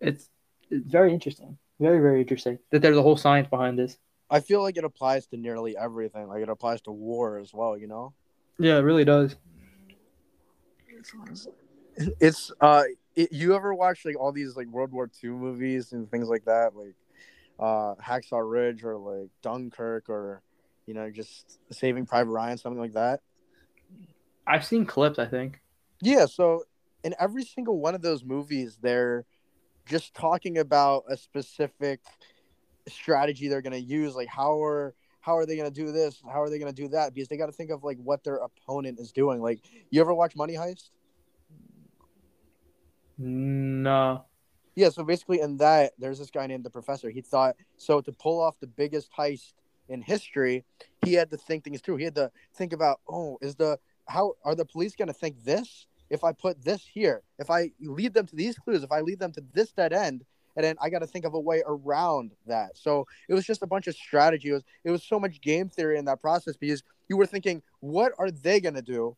it's 0.02 0.30
it's 0.70 0.86
very 0.92 1.14
interesting, 1.14 1.58
very 1.82 2.00
very 2.00 2.22
interesting 2.22 2.60
that 2.72 2.82
there's 2.82 2.98
a 2.98 3.02
whole 3.02 3.18
science 3.18 3.48
behind 3.50 3.78
this. 3.78 3.98
I 4.30 4.40
feel 4.40 4.62
like 4.62 4.78
it 4.78 4.86
applies 4.86 5.28
to 5.28 5.38
nearly 5.38 5.76
everything. 5.76 6.28
Like 6.28 6.42
it 6.42 6.50
applies 6.50 6.82
to 6.84 6.92
war 6.92 7.38
as 7.40 7.54
well. 7.54 7.78
You 7.78 7.88
know. 7.88 8.14
Yeah, 8.60 8.78
it 8.78 8.82
really 8.82 9.04
does. 9.04 9.36
it's 12.20 12.52
uh 12.62 12.84
it, 13.16 13.32
you 13.32 13.56
ever 13.56 13.74
watch 13.74 14.06
like 14.06 14.16
all 14.18 14.32
these 14.32 14.56
like 14.56 14.68
world 14.68 14.92
war 14.92 15.10
ii 15.24 15.30
movies 15.30 15.92
and 15.92 16.10
things 16.10 16.30
like 16.30 16.46
that 16.46 16.76
like 16.76 16.96
uh 17.60 17.96
hacksaw 18.02 18.42
ridge 18.50 18.84
or 18.84 18.98
like 18.98 19.30
dunkirk 19.42 20.10
or 20.10 20.42
you 20.86 20.94
know 20.94 21.10
just 21.10 21.60
saving 21.72 22.06
private 22.06 22.32
ryan 22.32 22.58
something 22.58 22.80
like 22.80 22.94
that 22.94 23.20
I've 24.48 24.66
seen 24.66 24.86
clips. 24.86 25.20
I 25.20 25.26
think. 25.26 25.60
yeah 26.02 26.26
so 26.26 26.64
in 27.04 27.14
every 27.20 27.44
single 27.44 27.80
one 27.80 27.96
of 27.96 28.02
those 28.02 28.24
movies 28.24 28.78
they're 28.82 29.26
just 29.92 30.16
talking 30.16 30.58
about 30.58 31.04
a 31.10 31.18
specific 31.18 32.00
strategy 32.88 33.48
they're 33.48 33.62
going 33.62 33.74
to 33.74 33.80
use 33.80 34.16
like 34.16 34.28
how 34.28 34.64
are 34.64 34.96
how 35.20 35.38
are 35.38 35.46
they 35.46 35.56
going 35.56 35.72
to 35.72 35.76
do 35.86 35.92
this 35.92 36.22
how 36.26 36.42
are 36.42 36.50
they 36.50 36.58
going 36.58 36.74
to 36.74 36.82
do 36.82 36.88
that 36.88 37.14
because 37.14 37.28
they 37.28 37.38
got 37.38 37.46
to 37.46 37.52
think 37.52 37.70
of 37.70 37.84
like 37.84 37.98
what 37.98 38.24
their 38.24 38.38
opponent 38.38 39.00
is 39.00 39.12
doing 39.12 39.42
like 39.42 39.60
you 39.92 40.02
ever 40.02 40.14
watch 40.14 40.36
money 40.36 40.56
heist 40.56 40.90
No. 43.18 44.26
Yeah, 44.76 44.90
so 44.90 45.04
basically 45.04 45.42
in 45.42 45.58
that 45.58 45.94
there's 46.00 46.18
this 46.18 46.32
guy 46.32 46.48
named 46.48 46.64
the 46.64 46.70
professor. 46.70 47.10
He 47.10 47.22
thought 47.22 47.56
so 47.78 48.02
to 48.02 48.12
pull 48.12 48.42
off 48.42 48.60
the 48.60 48.68
biggest 48.68 49.10
heist 49.18 49.54
in 49.90 50.02
history, 50.02 50.64
he 51.06 51.14
had 51.14 51.30
to 51.32 51.38
think 51.38 51.64
things 51.64 51.82
through. 51.82 51.98
He 51.98 52.06
had 52.06 52.16
to 52.16 52.32
think 52.56 52.74
about, 52.74 53.02
oh, 53.08 53.38
is 53.42 53.56
the 53.56 53.78
how 54.08 54.34
are 54.44 54.56
the 54.56 54.66
police 54.66 54.96
gonna 54.96 55.14
think 55.14 55.44
this 55.44 55.88
if 56.12 56.24
I 56.24 56.34
put 56.34 56.64
this 56.64 56.86
here? 56.86 57.24
If 57.40 57.50
I 57.50 57.72
lead 57.80 58.14
them 58.14 58.28
to 58.28 58.36
these 58.36 58.58
clues, 58.58 58.84
if 58.84 58.92
I 58.92 59.00
lead 59.00 59.20
them 59.20 59.32
to 59.32 59.44
this 59.54 59.72
dead 59.72 59.94
end, 59.94 60.26
and 60.56 60.66
then 60.66 60.76
I 60.82 60.90
gotta 60.90 61.08
think 61.08 61.26
of 61.26 61.34
a 61.34 61.40
way 61.40 61.64
around 61.66 62.32
that. 62.46 62.78
So 62.78 63.08
it 63.30 63.34
was 63.34 63.46
just 63.46 63.64
a 63.64 63.68
bunch 63.68 63.88
of 63.88 63.96
strategy. 63.96 64.50
It 64.50 64.54
was 64.54 64.64
it 64.84 64.92
was 64.92 65.04
so 65.04 65.20
much 65.20 65.42
game 65.42 65.70
theory 65.70 65.98
in 65.98 66.06
that 66.06 66.20
process 66.20 66.58
because 66.58 66.84
you 67.08 67.16
were 67.16 67.26
thinking, 67.26 67.64
what 67.80 68.12
are 68.20 68.30
they 68.30 68.60
gonna 68.60 68.82
do? 68.82 69.16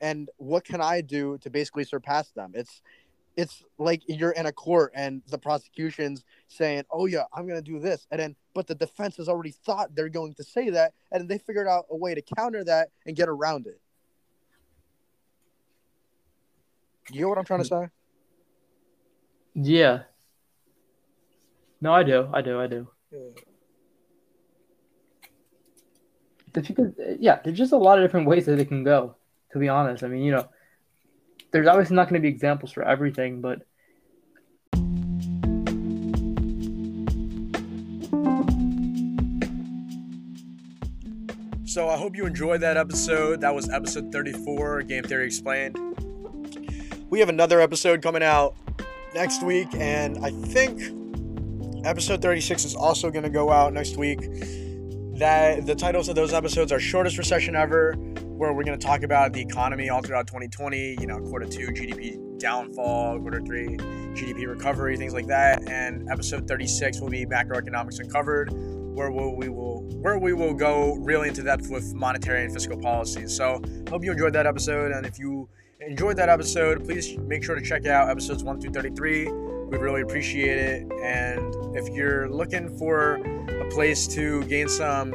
And 0.00 0.28
what 0.36 0.64
can 0.64 0.82
I 0.82 1.00
do 1.00 1.38
to 1.38 1.50
basically 1.50 1.84
surpass 1.84 2.30
them? 2.30 2.52
It's 2.54 2.82
it's 3.36 3.64
like 3.78 4.02
you're 4.06 4.30
in 4.32 4.46
a 4.46 4.52
court 4.52 4.92
and 4.94 5.22
the 5.28 5.38
prosecution's 5.38 6.22
saying, 6.48 6.84
"Oh 6.90 7.06
yeah, 7.06 7.24
I'm 7.32 7.48
gonna 7.48 7.62
do 7.62 7.80
this," 7.80 8.06
and 8.10 8.20
then 8.20 8.36
but 8.52 8.66
the 8.66 8.74
defense 8.74 9.16
has 9.16 9.28
already 9.28 9.50
thought 9.50 9.94
they're 9.94 10.10
going 10.10 10.34
to 10.34 10.44
say 10.44 10.70
that, 10.70 10.92
and 11.10 11.28
they 11.28 11.38
figured 11.38 11.66
out 11.66 11.86
a 11.90 11.96
way 11.96 12.14
to 12.14 12.22
counter 12.22 12.62
that 12.64 12.90
and 13.06 13.16
get 13.16 13.28
around 13.28 13.66
it. 13.66 13.80
You 17.10 17.22
know 17.22 17.28
what 17.28 17.38
I'm 17.38 17.44
trying 17.44 17.62
to 17.62 17.66
say? 17.66 17.88
Yeah. 19.54 20.02
No, 21.80 21.92
I 21.92 22.02
do. 22.02 22.28
I 22.32 22.40
do. 22.40 22.60
I 22.60 22.66
do. 22.66 22.88
If 26.54 26.68
you 26.68 26.74
could, 26.74 26.94
yeah, 27.20 27.40
there's 27.44 27.58
just 27.58 27.72
a 27.72 27.76
lot 27.76 27.98
of 27.98 28.04
different 28.04 28.26
ways 28.26 28.46
that 28.46 28.58
it 28.58 28.68
can 28.68 28.84
go. 28.84 29.16
To 29.52 29.58
be 29.58 29.68
honest, 29.68 30.02
I 30.02 30.08
mean, 30.08 30.22
you 30.22 30.32
know, 30.32 30.48
there's 31.50 31.66
obviously 31.66 31.94
not 31.94 32.08
going 32.08 32.20
to 32.20 32.26
be 32.26 32.28
examples 32.28 32.72
for 32.72 32.82
everything, 32.82 33.40
but 33.40 33.62
So 41.74 41.88
I 41.88 41.96
hope 41.96 42.16
you 42.16 42.24
enjoyed 42.24 42.60
that 42.60 42.76
episode. 42.76 43.40
That 43.40 43.52
was 43.52 43.68
episode 43.68 44.12
34, 44.12 44.82
Game 44.82 45.02
Theory 45.02 45.26
Explained. 45.26 45.93
We 47.14 47.20
have 47.20 47.28
another 47.28 47.60
episode 47.60 48.02
coming 48.02 48.24
out 48.24 48.56
next 49.14 49.44
week, 49.44 49.68
and 49.74 50.18
I 50.26 50.32
think 50.32 50.82
episode 51.86 52.20
36 52.20 52.64
is 52.64 52.74
also 52.74 53.08
going 53.08 53.22
to 53.22 53.30
go 53.30 53.52
out 53.52 53.72
next 53.72 53.96
week. 53.96 54.18
That 55.20 55.64
the 55.64 55.76
titles 55.76 56.08
of 56.08 56.16
those 56.16 56.32
episodes 56.32 56.72
are 56.72 56.80
shortest 56.80 57.16
recession 57.16 57.54
ever, 57.54 57.92
where 57.92 58.52
we're 58.52 58.64
going 58.64 58.76
to 58.76 58.84
talk 58.84 59.04
about 59.04 59.32
the 59.32 59.40
economy 59.40 59.90
all 59.90 60.02
throughout 60.02 60.26
2020. 60.26 60.96
You 60.98 61.06
know, 61.06 61.20
quarter 61.20 61.46
two 61.46 61.68
GDP 61.68 62.40
downfall, 62.40 63.20
quarter 63.20 63.40
three, 63.42 63.76
GDP 63.76 64.48
recovery, 64.48 64.96
things 64.96 65.14
like 65.14 65.28
that. 65.28 65.68
And 65.68 66.10
episode 66.10 66.48
36 66.48 66.98
will 66.98 67.10
be 67.10 67.26
macroeconomics 67.26 68.00
uncovered, 68.00 68.50
where 68.52 69.12
we'll, 69.12 69.36
we 69.36 69.48
will 69.48 69.82
where 70.00 70.18
we 70.18 70.32
will 70.32 70.52
go 70.52 70.96
really 70.96 71.28
into 71.28 71.44
depth 71.44 71.70
with 71.70 71.94
monetary 71.94 72.42
and 72.42 72.52
fiscal 72.52 72.76
policies. 72.76 73.36
So 73.36 73.62
hope 73.88 74.02
you 74.02 74.10
enjoyed 74.10 74.32
that 74.32 74.48
episode, 74.48 74.90
and 74.90 75.06
if 75.06 75.16
you 75.16 75.48
enjoyed 75.86 76.16
that 76.16 76.28
episode, 76.28 76.84
please 76.84 77.16
make 77.18 77.44
sure 77.44 77.54
to 77.54 77.62
check 77.62 77.86
out 77.86 78.08
episodes 78.08 78.42
1 78.42 78.60
through 78.60 78.72
33. 78.72 79.30
We'd 79.30 79.80
really 79.80 80.02
appreciate 80.02 80.58
it. 80.58 80.92
And 81.02 81.76
if 81.76 81.88
you're 81.88 82.28
looking 82.28 82.76
for 82.78 83.16
a 83.16 83.70
place 83.70 84.06
to 84.08 84.44
gain 84.44 84.68
some 84.68 85.12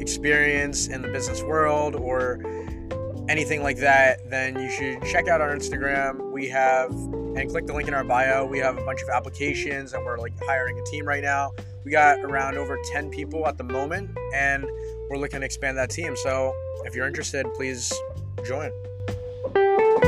experience 0.00 0.88
in 0.88 1.02
the 1.02 1.08
business 1.08 1.42
world 1.42 1.94
or 1.94 2.40
anything 3.28 3.62
like 3.62 3.78
that, 3.78 4.28
then 4.30 4.58
you 4.58 4.70
should 4.70 5.02
check 5.04 5.28
out 5.28 5.40
our 5.40 5.54
Instagram. 5.54 6.32
We 6.32 6.48
have, 6.48 6.90
and 6.90 7.48
click 7.50 7.66
the 7.66 7.74
link 7.74 7.88
in 7.88 7.94
our 7.94 8.04
bio. 8.04 8.46
We 8.46 8.58
have 8.58 8.78
a 8.78 8.84
bunch 8.84 9.02
of 9.02 9.08
applications 9.08 9.92
and 9.92 10.04
we're 10.04 10.18
like 10.18 10.32
hiring 10.44 10.78
a 10.78 10.84
team 10.84 11.06
right 11.06 11.22
now. 11.22 11.52
We 11.84 11.90
got 11.90 12.20
around 12.20 12.58
over 12.58 12.78
10 12.92 13.10
people 13.10 13.46
at 13.46 13.56
the 13.56 13.64
moment 13.64 14.10
and 14.34 14.64
we're 15.08 15.18
looking 15.18 15.40
to 15.40 15.46
expand 15.46 15.78
that 15.78 15.90
team. 15.90 16.16
So 16.16 16.54
if 16.84 16.94
you're 16.94 17.06
interested, 17.06 17.46
please 17.54 17.92
join. 18.46 18.70
Música 19.54 20.07